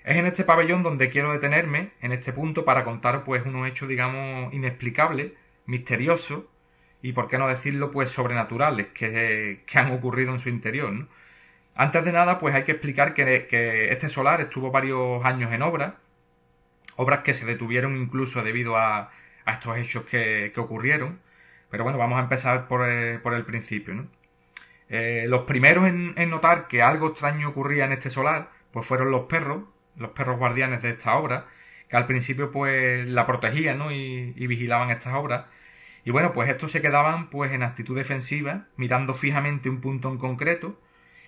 [0.04, 3.88] Es en este pabellón donde quiero detenerme, en este punto, para contar pues unos hechos,
[3.88, 5.32] digamos, inexplicables,
[5.66, 6.44] misteriosos
[7.02, 11.08] y, por qué no decirlo, pues sobrenaturales que, que han ocurrido en su interior, ¿no?
[11.74, 15.96] Antes de nada, pues hay que explicar que, este solar estuvo varios años en obra,
[16.96, 19.10] obras que se detuvieron incluso debido a,
[19.44, 21.20] a estos hechos que, que, ocurrieron.
[21.70, 22.80] Pero bueno, vamos a empezar por
[23.22, 24.08] por el principio, ¿no?
[24.92, 29.22] Eh, los primeros en, notar que algo extraño ocurría en este solar, pues fueron los
[29.22, 29.64] perros,
[29.96, 31.46] los perros guardianes de esta obra,
[31.88, 35.46] que al principio pues la protegían y, vigilaban estas obras.
[36.04, 40.18] Y bueno, pues estos se quedaban pues en actitud defensiva, mirando fijamente un punto en
[40.18, 40.78] concreto,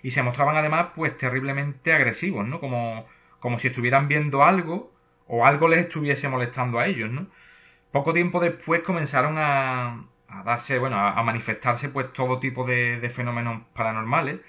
[0.03, 2.61] y se mostraban además pues terriblemente agresivos, ¿no?
[2.61, 3.07] Como,
[3.41, 4.93] como si estuvieran viendo algo
[5.27, 7.29] o algo les estuviese molestando a ellos, ¿no?
[7.93, 10.05] Poco tiempo después comenzaron a,
[10.41, 14.41] a darse, bueno, a, manifestarse pues todo tipo de, fenómenos paranormales.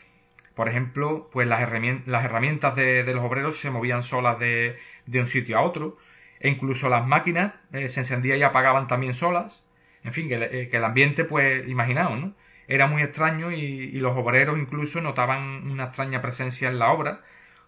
[0.55, 4.77] Por ejemplo, pues las herramientas, de, los obreros se movían solas de,
[5.13, 5.97] un sitio a otro.
[6.39, 9.63] E incluso las máquinas eh, se encendían y apagaban también solas.
[10.03, 12.33] En fin, que, eh, el ambiente, pues, imaginaos, ¿no?
[12.67, 17.21] Era muy extraño y, los obreros incluso notaban una extraña presencia en la obra,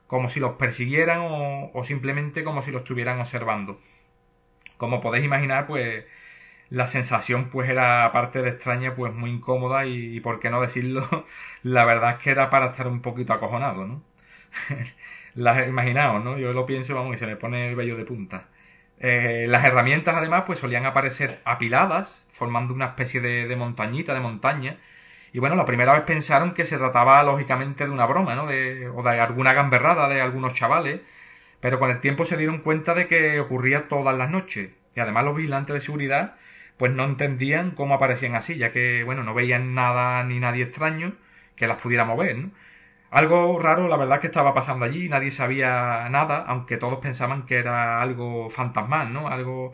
[0.08, 3.80] como si los persiguieran o, o simplemente como si los estuvieran observando.
[4.78, 6.06] Como podéis imaginar, pues
[6.70, 11.26] la sensación pues era aparte de extraña pues muy incómoda y, por qué no decirlo
[11.64, 14.04] la verdad es que era para estar un poquito acojonado no
[15.36, 18.48] las imaginaos no yo lo pienso vamos y se me pone el vello de punta.
[19.00, 24.78] Eh, las herramientas además pues solían aparecer apiladas formando una especie de, montañita de montaña.
[25.34, 28.90] Y bueno la primera vez pensaron que se trataba lógicamente de una broma no de,
[28.90, 31.02] o de alguna gamberrada de algunos chavales.
[31.60, 34.72] Pero con el tiempo se dieron cuenta de que ocurría todas las noches.
[34.96, 36.36] Y además los vigilantes de seguridad
[36.78, 41.14] pues no entendían cómo aparecían así, ya que, bueno, no veían nada ni nadie extraño
[41.56, 42.52] que las pudiera mover, ¿no?
[43.12, 47.58] Algo raro, la verdad, que estaba pasando allí, nadie sabía nada, aunque todos pensaban que
[47.58, 49.28] era algo fantasmal, ¿no?
[49.30, 49.74] Algo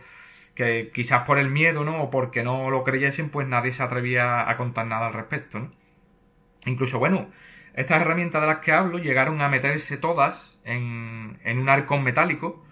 [0.56, 2.04] que quizás por el miedo, ¿no?
[2.04, 5.72] O porque no lo creyesen, pues nadie se atrevía a contar nada al respecto, ¿no?
[6.66, 7.28] Incluso, bueno,
[7.76, 12.64] Estas herramientas de las que hablo llegaron a meterse todas en, en un arcón metálico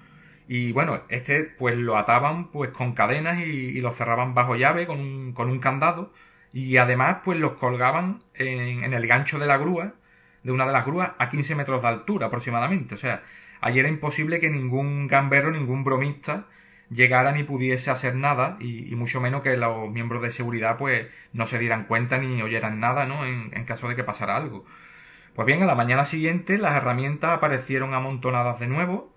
[0.47, 4.99] y bueno, este pues lo ataban pues con cadenas y, lo cerraban bajo llave con
[4.99, 6.11] un, con un, candado
[6.53, 9.93] y además pues los colgaban en, el gancho de la grúa,
[10.43, 12.95] de una de las grúas a 15 metros de altura aproximadamente.
[12.95, 13.23] O sea,
[13.61, 16.47] allí era imposible que ningún gambero, ningún bromista
[16.89, 21.47] llegara ni pudiese hacer nada y, mucho menos que los miembros de seguridad pues no
[21.47, 23.25] se dieran cuenta ni oyeran nada, ¿no?
[23.25, 24.65] En, en caso de que pasara algo.
[25.35, 29.10] Pues bien, a la mañana siguiente las herramientas aparecieron amontonadas de nuevo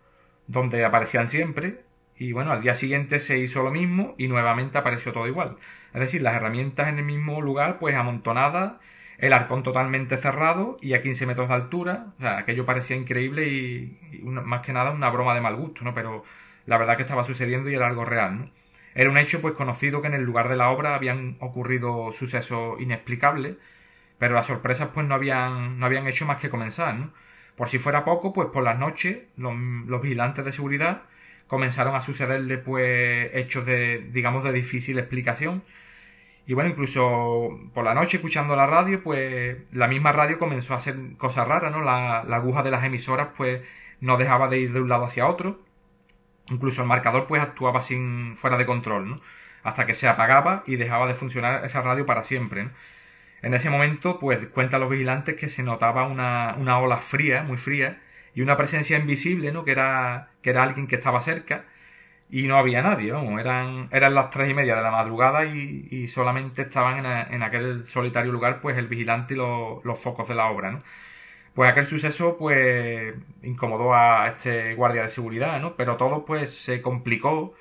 [0.46, 1.85] donde aparecían siempre,
[2.16, 5.57] y bueno, al día siguiente se hizo lo mismo y nuevamente apareció todo igual.
[5.92, 8.74] Es decir, las herramientas en el mismo lugar, pues amontonadas,
[9.18, 12.07] el arcón totalmente cerrado y a 15 metros de altura.
[12.18, 15.94] O sea, aquello parecía increíble y, más que nada una broma de mal gusto, ¿no?
[15.94, 16.24] Pero
[16.66, 18.50] la verdad que estaba sucediendo y era algo real, ¿no?
[18.94, 22.80] Era un hecho pues conocido que en el lugar de la obra habían ocurrido sucesos
[22.80, 23.57] inexplicables,
[24.18, 27.12] pero las sorpresas pues no habían, no habían hecho más que comenzar, ¿no?
[27.56, 29.54] Por si fuera poco, pues por las noches los,
[30.02, 31.02] vigilantes de seguridad
[31.46, 35.62] comenzaron a sucederle pues hechos de, digamos, de difícil explicación.
[36.46, 40.78] Y bueno, incluso por la noche escuchando la radio, pues la misma radio comenzó a
[40.78, 41.80] hacer cosas raras, ¿no?
[41.80, 43.62] La, aguja de las emisoras pues
[44.00, 45.60] no dejaba de ir de un lado hacia otro.
[46.50, 49.20] Incluso el marcador pues actuaba sin fuera de control, ¿no?
[49.62, 52.70] Hasta que se apagaba y dejaba de funcionar esa radio para siempre.
[53.44, 57.59] En ese momento, pues cuentan los vigilantes que se notaba una, una ola fría, muy
[57.59, 58.00] fría,
[58.35, 59.64] y una presencia invisible, ¿no?
[59.64, 61.66] Que era, que era alguien que estaba cerca
[62.30, 66.09] y no había nadie, eran, eran las tres y media de la madrugada y, y
[66.09, 70.50] solamente estaban en, en, aquel solitario lugar, pues el vigilante y los focos de la
[70.50, 70.83] obra, ¿no?
[71.54, 75.76] Pues aquel suceso, pues, incomodó a este guardia de seguridad, ¿no?
[75.76, 77.54] Pero todo, pues, se complicó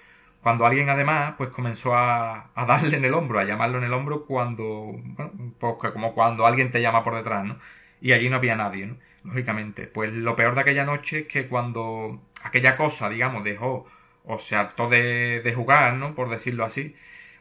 [0.44, 4.26] cuando alguien además pues comenzó a, darle en el hombro, a llamarlo en el hombro
[4.26, 7.58] cuando, bueno, pues, como cuando alguien te llama por detrás, ¿no?
[8.02, 8.98] Y allí no había nadie, ¿no?
[9.24, 9.88] Lógicamente.
[9.88, 13.88] Pues lo peor de aquella noche es que cuando aquella cosa, digamos, dejó
[14.26, 16.14] o se hartó de, de jugar, ¿no?
[16.16, 16.96] Por decirlo así,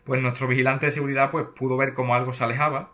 [0.05, 2.93] pues nuestro vigilante de seguridad pues pudo ver cómo algo se alejaba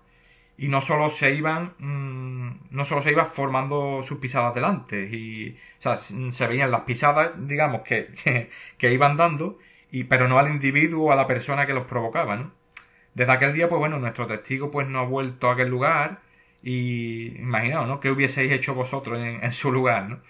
[0.57, 5.57] y no solo se iban mm, no solo se iban formando sus pisadas delante y
[5.79, 8.09] o sea, se veían las pisadas digamos que,
[8.79, 9.59] que iban dando
[9.91, 12.53] y, pero no al individuo o a la persona que los provocaba, ¿no?
[13.15, 16.21] Desde aquel día, pues bueno, nuestro testigo pues no ha vuelto a aquel lugar
[16.63, 18.01] y imaginaos, ¿no?
[18.01, 20.21] ¿Qué hubieseis hecho vosotros en, su lugar, ¿no?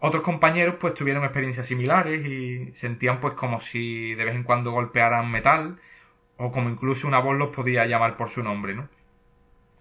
[0.00, 4.72] Otros compañeros pues tuvieron experiencias similares y sentían pues como si de vez en cuando
[4.72, 5.78] golpearan metal
[6.36, 8.88] o como incluso una voz los podía llamar por su nombre, ¿no?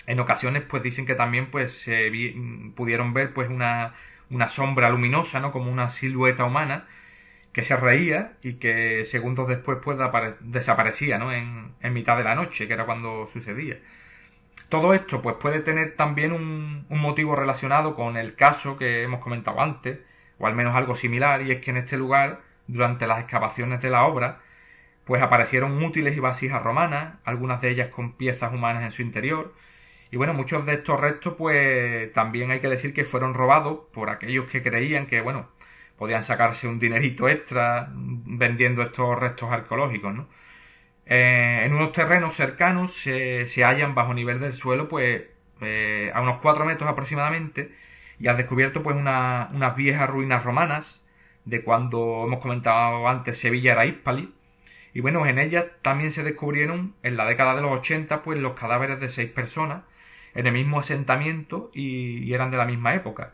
[0.08, 2.12] En ocasiones pues dicen que también pues se
[2.76, 3.95] pudieron ver pues una,
[4.30, 5.52] una sombra luminosa, ¿no?
[5.52, 6.88] Como una silueta humana
[7.53, 9.97] que se reía y que segundos después pues
[10.41, 11.33] desaparecía ¿no?
[11.33, 13.77] en, mitad de la noche, que era cuando sucedía.
[14.69, 19.19] Todo esto pues puede tener también un, un, motivo relacionado con el caso que hemos
[19.21, 19.99] comentado antes,
[20.39, 23.89] o al menos algo similar, y es que en este lugar, durante las excavaciones de
[23.89, 24.39] la obra,
[25.05, 29.53] pues aparecieron útiles y vasijas romanas, algunas de ellas con piezas humanas en su interior,
[30.11, 34.09] y bueno, muchos de estos restos pues también hay que decir que fueron robados por
[34.09, 35.49] aquellos que creían que, bueno,
[35.97, 40.27] podían sacarse un dinerito extra vendiendo estos restos arqueológicos, ¿no?
[41.06, 45.23] Eh, en unos terrenos cercanos se, se, hallan bajo nivel del suelo, pues
[45.62, 47.75] eh, a unos 4 metros aproximadamente,
[48.19, 51.04] y han descubierto pues unas viejas ruinas romanas
[51.45, 54.34] de cuando hemos comentado antes Sevilla era Hispali.
[54.93, 58.54] Y bueno, en ellas también se descubrieron en la década de los 80 pues los
[58.60, 59.84] cadáveres de seis personas
[60.36, 63.34] en el mismo asentamiento y eran de la misma época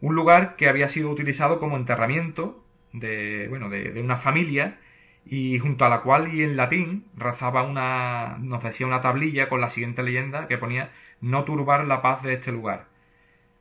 [0.00, 4.78] un lugar que había sido utilizado como enterramiento de, bueno, de, una familia
[5.26, 9.60] y junto a la cual y en latín rezaba una, nos decía una tablilla con
[9.60, 12.86] la siguiente leyenda que ponía no turbar la paz de este lugar.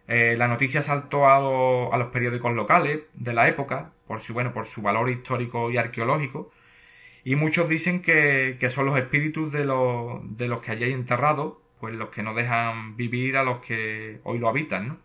[0.08, 4.54] Eh, la noticia saltó a, a, los periódicos locales de la época por su, bueno,
[4.54, 6.52] por su valor histórico y arqueológico
[7.24, 10.94] y muchos dicen que, que son los espíritus de los, de los que allí hay
[10.94, 14.98] enterrados pues los que no dejan vivir a los que hoy lo habitan, ¿no?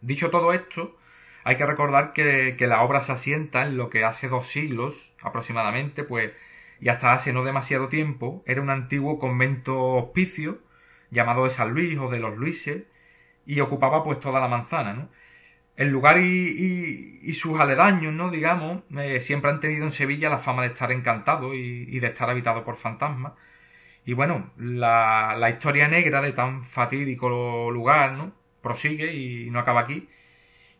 [0.00, 0.96] Dicho todo esto,
[1.44, 6.04] hay que recordar que, la obra se asienta en lo que hace dos siglos aproximadamente,
[6.04, 6.32] pues,
[6.80, 10.58] y hasta hace no demasiado tiempo, era un antiguo convento hospicio
[11.10, 12.84] llamado de San Luis o de los Luises,
[13.46, 15.08] y ocupaba pues toda la manzana, ¿no?
[15.76, 18.30] El lugar y, sus aledaños, ¿no?
[18.30, 22.28] Digamos, eh, siempre han tenido en Sevilla la fama de estar encantado y, de estar
[22.30, 23.32] habitado por fantasmas.
[24.04, 28.39] Y bueno, la, la historia negra de tan fatídico lugar, ¿no?
[28.62, 30.08] Prosigue y no acaba aquí.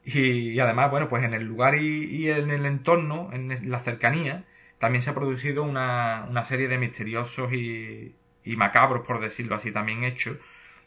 [0.05, 4.45] Y, además, bueno, pues en el lugar y, en el entorno, en la cercanía,
[4.79, 8.14] también se ha producido una, una serie de misteriosos y,
[8.45, 10.38] y, macabros, por decirlo así, también hechos,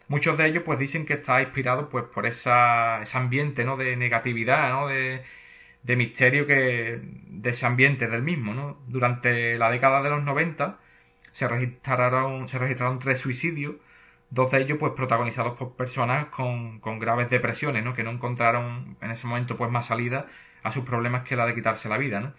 [0.08, 3.78] Muchos de ellos pues dicen que está inspirado pues por esa, ese ambiente, ¿no?
[3.78, 4.88] De negatividad, ¿no?
[4.88, 5.24] De,
[5.84, 8.80] de misterio que de ese ambiente del mismo, ¿no?
[8.88, 10.80] Durante la década de los 90
[11.32, 13.76] se registraron, se registraron tres suicidios,
[14.34, 17.94] dos de ellos pues protagonizados por personas con, con graves depresiones, ¿no?
[17.94, 20.26] Que no encontraron en ese momento pues más salida
[20.64, 22.34] a sus problemas que la de quitarse la vida, ¿no?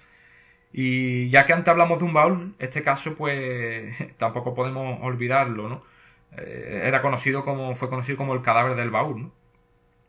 [0.73, 5.85] Y ya que antes hablamos de un baúl, este caso pues tampoco podemos olvidarlo, ¿no?
[6.37, 9.33] Eh, era conocido como, fue conocido como el cadáver del baúl, ¿no?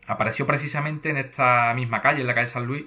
[0.07, 2.85] Apareció precisamente en esta misma calle, en la calle San Luis,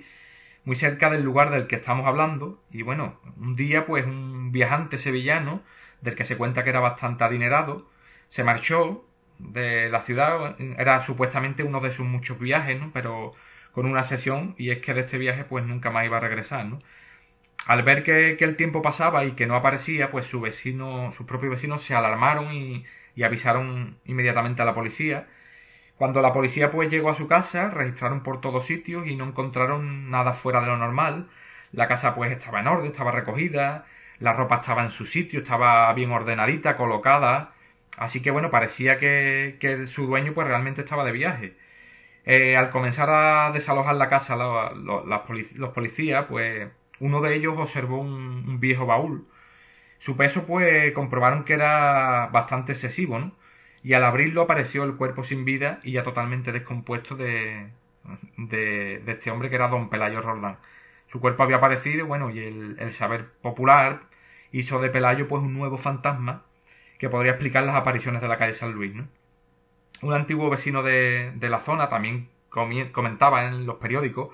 [0.65, 4.99] muy cerca del lugar del que estamos hablando, y bueno, un día pues un viajante
[4.99, 5.63] sevillano,
[6.01, 7.89] del que se cuenta que era bastante adinerado,
[8.29, 9.05] se marchó
[9.39, 12.91] de la ciudad, era supuestamente uno de sus muchos viajes, ¿no?
[12.93, 13.35] Pero
[13.73, 16.67] con una sesión, y es que de este viaje pues nunca más iba a regresar,
[16.67, 16.81] ¿no?
[17.67, 21.51] Al ver que, el tiempo pasaba y que no aparecía, pues su vecino, sus propios
[21.53, 25.29] vecinos se alarmaron y, y avisaron inmediatamente a la policía.
[25.97, 30.11] Cuando la policía pues llegó a su casa, registraron por todos sitios y no encontraron
[30.11, 31.29] nada fuera de lo normal.
[31.73, 33.87] La casa pues estaba en orden, estaba recogida,
[34.21, 37.55] la ropa estaba en su sitio, estaba bien ordenadita, colocada.
[37.99, 41.57] Así que bueno, parecía que, su dueño pues realmente estaba de viaje.
[42.25, 48.61] Eh, al comenzar a desalojar la casa los policías, pues uno de ellos observó un,
[48.61, 49.27] viejo baúl.
[49.99, 53.33] Su peso, pues, comprobaron que era bastante excesivo, ¿no?
[53.83, 57.69] Y al abrirlo apareció el cuerpo sin vida y ya totalmente descompuesto de,
[58.37, 60.59] de, este hombre que era don Pelayo Roldán.
[61.09, 64.03] Su cuerpo había aparecido, bueno, y el, saber popular
[64.53, 66.45] hizo de Pelayo, pues, un nuevo fantasma
[66.99, 69.09] que podría explicar las apariciones de la calle San Luis, ¿no?
[70.03, 74.31] Un antiguo vecino de, de la zona también comentaba en los periódicos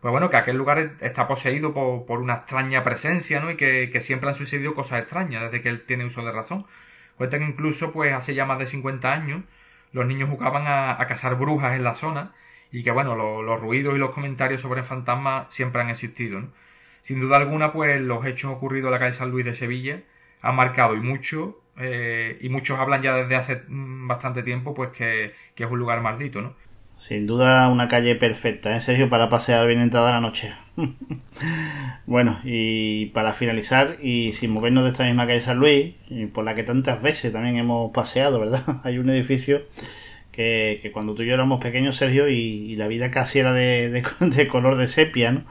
[0.00, 3.50] pues bueno, que aquel lugar está poseído por, una extraña presencia, ¿no?
[3.50, 6.66] Y que, siempre han sucedido cosas extrañas desde que él tiene uso de razón.
[7.16, 9.42] Cuentan incluso, pues hace ya más de 50 años,
[9.92, 12.32] los niños jugaban a, cazar brujas en la zona
[12.72, 16.42] y que, bueno, los ruidos y los comentarios sobre fantasmas siempre han existido.
[17.02, 20.02] Sin duda alguna, pues los hechos ocurridos en la calle San Luis de Sevilla
[20.42, 24.90] han marcado y mucho, eh, y muchos hablan ya desde hace mm, bastante tiempo, pues
[24.90, 26.54] que, que es un lugar maldito, ¿no?
[27.00, 29.08] Sin duda una calle perfecta, ¿eh, Sergio?
[29.08, 30.52] Para pasear bien entrada la noche.
[32.06, 35.94] bueno, y para finalizar, y sin movernos de esta misma calle San Luis,
[36.34, 38.80] por la que tantas veces también hemos paseado, ¿verdad?
[38.84, 39.62] Hay un edificio
[40.30, 44.02] que, cuando tú y yo éramos pequeños, Sergio, y, la vida casi era de,
[44.50, 45.44] color de sepia, ¿no?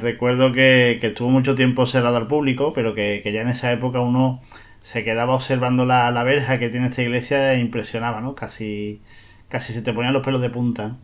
[0.00, 4.40] Recuerdo que, estuvo mucho tiempo cerrado al público, pero que, ya en esa época uno
[4.80, 8.34] se quedaba observando la, la verja que tiene esta iglesia e impresionaba, ¿no?
[8.34, 9.02] Casi
[9.50, 10.96] casi se te ponían los pelos de punta.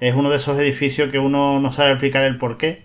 [0.00, 2.84] Es uno de esos edificios que uno no sabe explicar el por qué,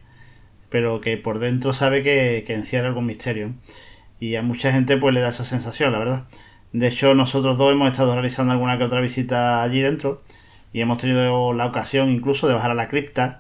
[0.70, 3.54] pero que por dentro sabe que, encierra algún misterio.
[4.20, 6.28] Y a mucha gente pues le da esa sensación, la verdad.
[6.74, 10.22] De hecho, nosotros dos hemos estado realizando alguna que otra visita allí dentro
[10.74, 13.40] y hemos tenido la ocasión incluso de bajar a la cripta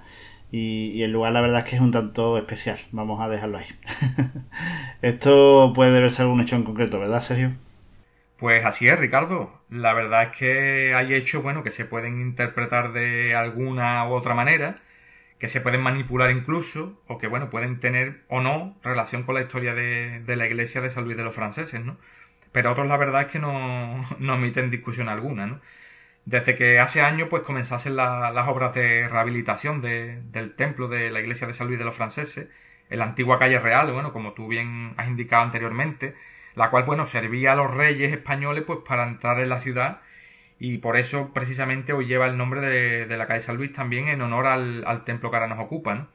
[0.52, 2.78] y, el lugar la verdad es que es un tanto especial.
[2.92, 3.68] Vamos a dejarlo ahí.
[5.02, 7.54] Esto puede deberse a algún hecho en concreto, ¿verdad, Sergio?
[8.38, 9.62] Pues así es, Ricardo.
[9.70, 14.34] La verdad es que hay hechos, bueno, que se pueden interpretar de alguna u otra
[14.34, 14.82] manera,
[15.40, 19.42] que se pueden manipular incluso, o que, bueno, pueden tener o no relación con la
[19.42, 21.98] historia de, la iglesia de San Luis de los franceses, ¿no?
[22.52, 25.62] Pero otros, la verdad es que no, no admiten discusión alguna, ¿no?
[26.32, 31.46] Desde que hace años, pues, comenzasen las obras de rehabilitación del templo de la iglesia
[31.46, 32.48] de San Luis de los franceses,
[32.89, 36.15] en la antigua calle real, bueno, como tú bien has indicado anteriormente,
[36.56, 40.00] la cual, bueno, servía a los reyes españoles pues para entrar en la ciudad
[40.58, 44.22] y por eso precisamente hoy lleva el nombre de, la calle San Luis también en
[44.22, 46.08] honor al, templo que ahora nos ocupa,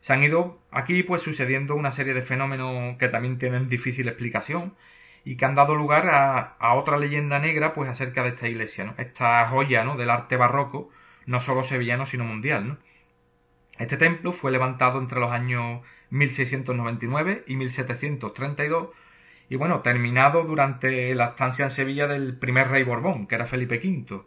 [0.00, 4.74] Se han ido aquí pues sucediendo una serie de fenómenos que también tienen difícil explicación
[5.24, 8.94] y que han dado lugar a, otra leyenda negra pues acerca de esta iglesia, ¿no?
[8.98, 9.96] Esta joya, ¿no?
[9.96, 10.90] del arte barroco,
[11.26, 12.78] no solo sevillano sino mundial, ¿no?
[13.78, 18.88] Este templo fue levantado entre los años 1699 y 1732
[19.48, 23.80] y bueno, terminado durante la estancia en Sevilla del primer rey Borbón, que era Felipe
[23.84, 24.22] V.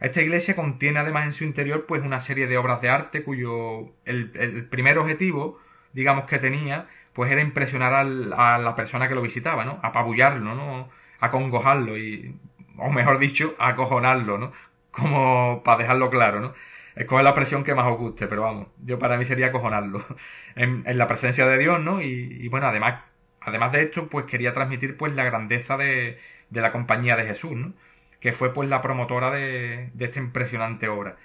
[0.00, 3.94] Esta iglesia contiene además en su interior pues una serie de obras de arte cuyo
[4.04, 5.60] el, primer objetivo,
[5.92, 9.80] digamos que tenía, pues era impresionar a la persona que lo visitaba, ¿no?
[9.82, 10.90] Apabullarlo, ¿no?
[11.20, 12.36] Acongojarlo y,
[12.78, 14.52] o mejor dicho, acojonarlo, ¿no?
[14.92, 16.54] Como para dejarlo claro, ¿no?
[16.94, 20.04] Escoge la presión que más os guste, pero vamos, yo para mí sería acojonarlo.
[20.56, 22.00] En, la presencia de Dios, ¿no?
[22.00, 23.02] y bueno, además
[23.46, 26.18] Además de esto, pues quería transmitir pues la grandeza de,
[26.50, 27.74] la compañía de Jesús, ¿no?
[28.20, 31.16] que fue pues la promotora de esta impresionante obra.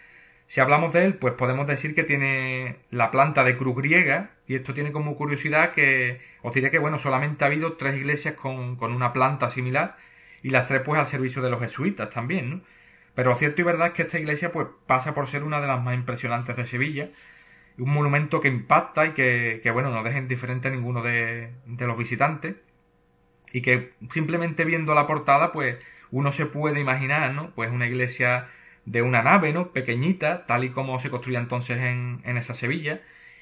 [0.51, 4.55] Si hablamos de él, pues podemos decir que tiene la planta de cruz griega, y
[4.55, 8.75] esto tiene como curiosidad que os diré que, bueno, solamente ha habido tres iglesias con,
[8.75, 9.95] con una planta similar,
[10.43, 12.61] y las tres pues al servicio de los jesuitas también, ¿no?
[13.15, 15.81] Pero cierto y verdad es que esta iglesia pues pasa por ser una de las
[15.81, 17.11] más impresionantes de Sevilla,
[17.77, 21.87] un monumento que impacta y que, que bueno, no deja indiferente a ninguno de, de
[21.87, 22.55] los visitantes
[23.53, 25.77] y que simplemente viendo la portada pues
[26.11, 27.51] uno se puede imaginar, ¿no?
[27.51, 28.49] Pues una iglesia
[28.85, 29.71] de una nave, ¿no?
[29.71, 33.01] Pequeñita, tal y como se construía entonces en, en esa Sevilla,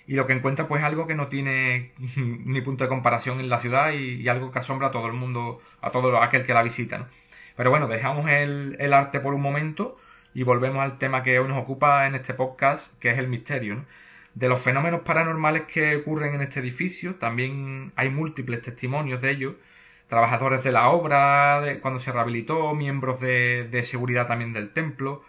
[0.10, 3.60] y lo que encuentra pues algo que no tiene ni punto de comparación en la
[3.60, 6.98] ciudad y, algo que asombra a todo el mundo, a todo aquel que la visita,
[6.98, 7.08] ¿no?
[7.56, 9.98] Pero bueno, dejamos el, el, arte por un momento
[10.34, 13.76] y volvemos al tema que hoy nos ocupa en este podcast, que es el misterio,
[13.76, 13.86] ¿no?
[14.34, 19.56] De los fenómenos paranormales que ocurren en este edificio, también hay múltiples testimonios de ellos,
[20.08, 25.24] trabajadores de la obra, de, cuando se rehabilitó, miembros de, de seguridad también del templo,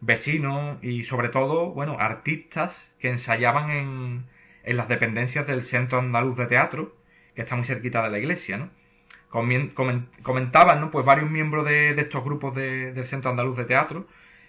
[0.00, 4.26] vecinos y sobre todo, bueno, artistas que ensayaban en,
[4.64, 6.94] en las dependencias del Centro Andaluz de Teatro,
[7.34, 8.70] que está muy cerquita de la iglesia, ¿no?
[10.22, 10.90] Comentaban, ¿no?
[10.90, 14.06] Pues varios miembros de, estos grupos de, del Centro Andaluz de Teatro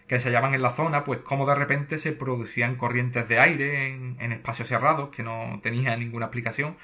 [0.07, 4.15] que ensayaban en la zona, pues cómo de repente se producían corrientes de aire en,
[4.19, 6.77] en espacios cerrados que no tenían ninguna explicación,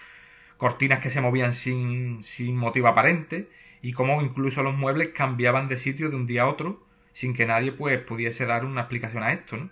[0.58, 3.50] cortinas que se movían sin, sin motivo aparente
[3.82, 6.84] y cómo incluso los muebles cambiaban de sitio de un día a otro
[7.14, 9.70] sin que nadie pues pudiese dar una explicación a esto, ¿no?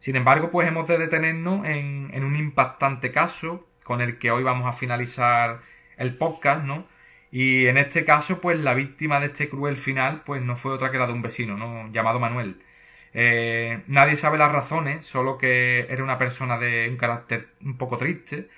[0.00, 4.44] Sin embargo, pues hemos de detenernos en, en un impactante caso con el que hoy
[4.44, 5.60] vamos a finalizar
[5.96, 6.86] el podcast, ¿no?
[7.30, 10.90] Y en este caso, pues la víctima de este cruel final, pues no fue otra
[10.90, 11.90] que la de un vecino, ¿no?
[11.92, 12.62] Llamado Manuel.
[13.14, 17.98] Eh, nadie sabe las razones, solo que era una persona de un carácter un poco
[17.98, 18.48] triste,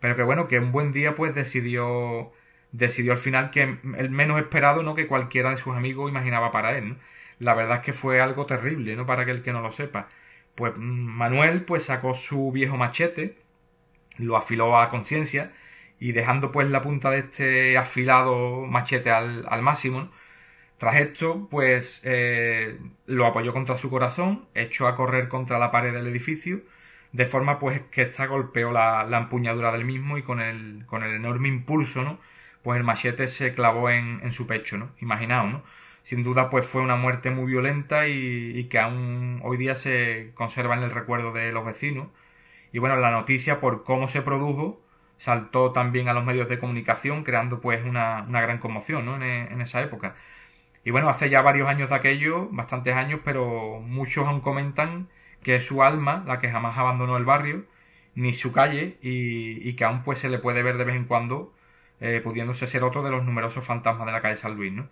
[0.00, 2.32] pero que bueno, que un buen día pues decidió
[2.72, 3.62] decidió al final que
[3.98, 4.94] el menos esperado, ¿no?
[4.94, 6.96] Que cualquiera de sus amigos imaginaba para él.
[7.38, 9.06] La verdad es que fue algo terrible, ¿no?
[9.06, 10.08] Para aquel que no lo sepa.
[10.54, 13.38] Pues Manuel pues sacó su viejo machete,
[14.18, 15.52] lo afiló a conciencia
[15.98, 20.10] y dejando pues la punta de este afilado machete al, al máximo,
[20.78, 25.92] tras esto pues eh, lo apoyó contra su corazón, echó a correr contra la pared
[25.92, 26.60] del edificio,
[27.12, 31.02] de forma pues que ésta golpeó la, la, empuñadura del mismo y con el, con
[31.02, 32.18] el enorme impulso, ¿no?
[32.62, 34.90] Pues el machete se clavó en, en su pecho, ¿no?
[35.00, 35.62] Imaginaos, ¿no?
[36.06, 40.76] Sin duda pues fue una muerte muy violenta y, que aún hoy día se conserva
[40.76, 42.08] en el recuerdo de los vecinos.
[42.72, 44.80] Y bueno, la noticia por cómo se produjo
[45.18, 49.16] saltó también a los medios de comunicación, creando pues una, gran conmoción ¿no?
[49.16, 50.14] en, esa época.
[50.84, 55.08] Y bueno, hace ya varios años de aquello, bastantes años, pero muchos aún comentan
[55.42, 57.64] que es su alma la que jamás abandonó el barrio,
[58.14, 61.52] ni su calle, y, que aún pues se le puede ver de vez en cuando,
[62.00, 64.88] eh, pudiéndose ser otro de los numerosos fantasmas de la calle San Luis, ¿no?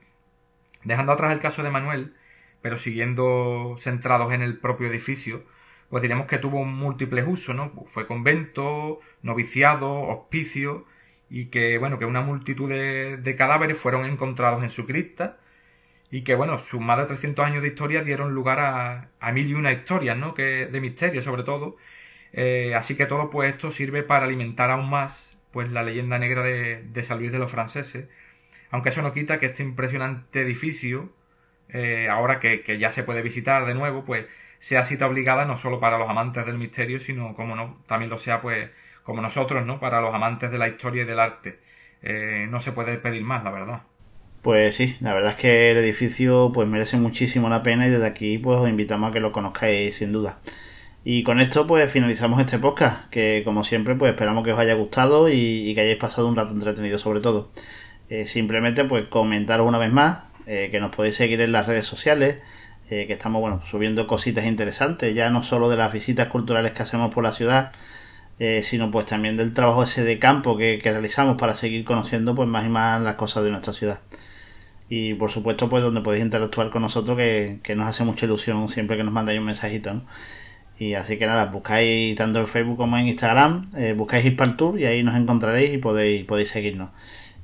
[0.84, 2.14] Dejando atrás el caso de Manuel,
[2.62, 5.44] pero siguiendo centrados en el propio edificio,
[5.90, 7.72] pues diremos que tuvo múltiples usos, ¿no?
[7.88, 10.86] Fue convento, noviciado, hospicio,
[11.30, 15.38] y que, bueno, que una multitud de, cadáveres fueron encontrados en su cripta,
[16.10, 19.48] y que, bueno, sus más de 300 años de historia dieron lugar a, a mil
[19.48, 20.34] y una historias, ¿no?
[20.34, 21.76] Que, de misterio, sobre todo.
[22.32, 26.42] Eh, así que todo, pues, esto sirve para alimentar aún más, pues, la leyenda negra
[26.42, 28.08] de, de San Luis de los franceses,
[28.74, 31.08] aunque eso no quita que este impresionante edificio,
[31.68, 34.26] eh, ahora que, ya se puede visitar de nuevo, pues
[34.58, 38.18] sea cita obligada no solo para los amantes del misterio, sino como no, también lo
[38.18, 38.70] sea pues
[39.04, 39.78] como nosotros, ¿no?
[39.78, 41.60] Para los amantes de la historia y del arte.
[42.02, 43.82] Eh, no se puede pedir más, la verdad.
[44.42, 48.06] Pues sí, la verdad es que el edificio pues merece muchísimo la pena y desde
[48.08, 50.40] aquí pues os invitamos a que lo conozcáis sin duda.
[51.04, 54.74] Y con esto pues finalizamos este podcast, que como siempre pues esperamos que os haya
[54.74, 57.52] gustado y que hayáis pasado un rato entretenido sobre todo.
[58.10, 61.86] Eh, simplemente pues comentaros una vez más eh, que nos podéis seguir en las redes
[61.86, 62.38] sociales,
[62.90, 66.82] eh, que estamos bueno subiendo cositas interesantes, ya no solo de las visitas culturales que
[66.82, 67.72] hacemos por la ciudad,
[68.62, 72.66] sino pues también del trabajo ese de campo que, realizamos para seguir conociendo pues más
[72.66, 74.00] y más las cosas de nuestra ciudad.
[74.88, 78.96] Y por supuesto pues donde podéis interactuar con nosotros que, nos hace mucha ilusión siempre
[78.96, 80.02] que nos mandáis un mensajito.
[80.78, 85.02] Y así que nada, buscáis tanto en Facebook como en Instagram, buscáis Tour y ahí
[85.04, 86.90] nos encontraréis y podéis, podéis seguirnos.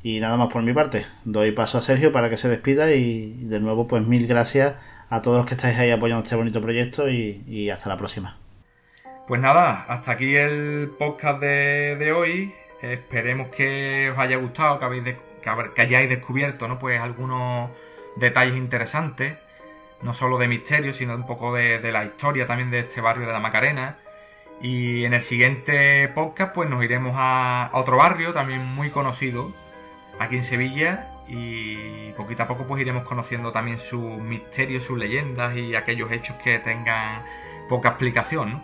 [0.03, 1.05] Y nada más por mi parte.
[1.25, 4.77] Doy paso a Sergio para que se despida y de nuevo pues mil gracias
[5.11, 8.39] a todos los que estáis ahí apoyando este bonito proyecto y, hasta la próxima.
[9.27, 12.55] Pues nada, hasta aquí el podcast de, hoy.
[12.81, 15.05] Esperemos que os haya gustado, que, habéis
[15.75, 16.79] que, hayáis descubierto ¿no?
[16.79, 17.71] pues algunos
[18.17, 19.37] detalles interesantes,
[20.01, 23.27] no solo de misterio, sino un poco de, de la historia también de este barrio
[23.27, 23.99] de la Macarena.
[24.63, 29.53] Y en el siguiente podcast pues nos iremos a otro barrio también muy conocido,
[30.21, 35.57] aquí en Sevilla y poquito a poco pues iremos conociendo también sus misterios, sus leyendas
[35.57, 37.23] y aquellos hechos que tengan
[37.69, 38.63] poca explicación.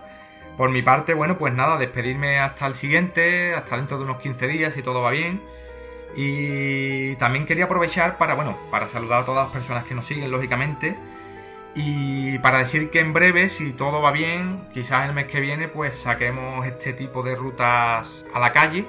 [0.57, 4.47] Por mi parte, bueno, pues nada, despedirme hasta el siguiente, hasta dentro de unos 15
[4.49, 5.41] días si todo va bien.
[6.15, 10.31] Y también quería aprovechar para, bueno, para saludar a todas las personas que nos siguen,
[10.31, 10.97] lógicamente.
[11.75, 15.69] Y para decir que en breve, si todo va bien, quizás el mes que viene,
[15.69, 18.87] pues saquemos este tipo de rutas a la calle.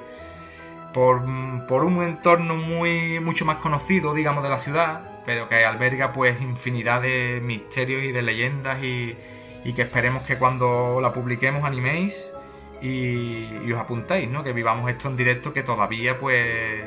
[0.92, 6.40] Por, un entorno muy mucho más conocido, digamos, de la ciudad, pero que alberga pues
[6.40, 9.16] infinidad de misterios y de leyendas y,
[9.64, 12.32] y que esperemos que cuando la publiquemos animéis
[12.80, 14.42] y, os apuntéis, ¿no?
[14.44, 16.84] Que vivamos esto en directo que todavía pues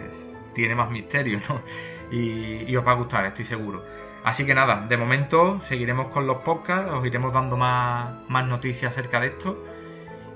[0.53, 1.61] tiene más misterio, ¿no?
[2.11, 3.85] Y, os va a gustar, estoy seguro.
[4.25, 8.91] Así que nada, de momento seguiremos con los podcasts, os iremos dando más, más noticias
[8.91, 9.63] acerca de esto.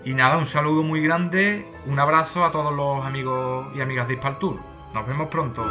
[0.05, 4.17] Y nada, un saludo muy grande, un abrazo a todos los amigos y amigas de
[4.17, 4.57] Tour.
[4.93, 5.65] Nos vemos pronto.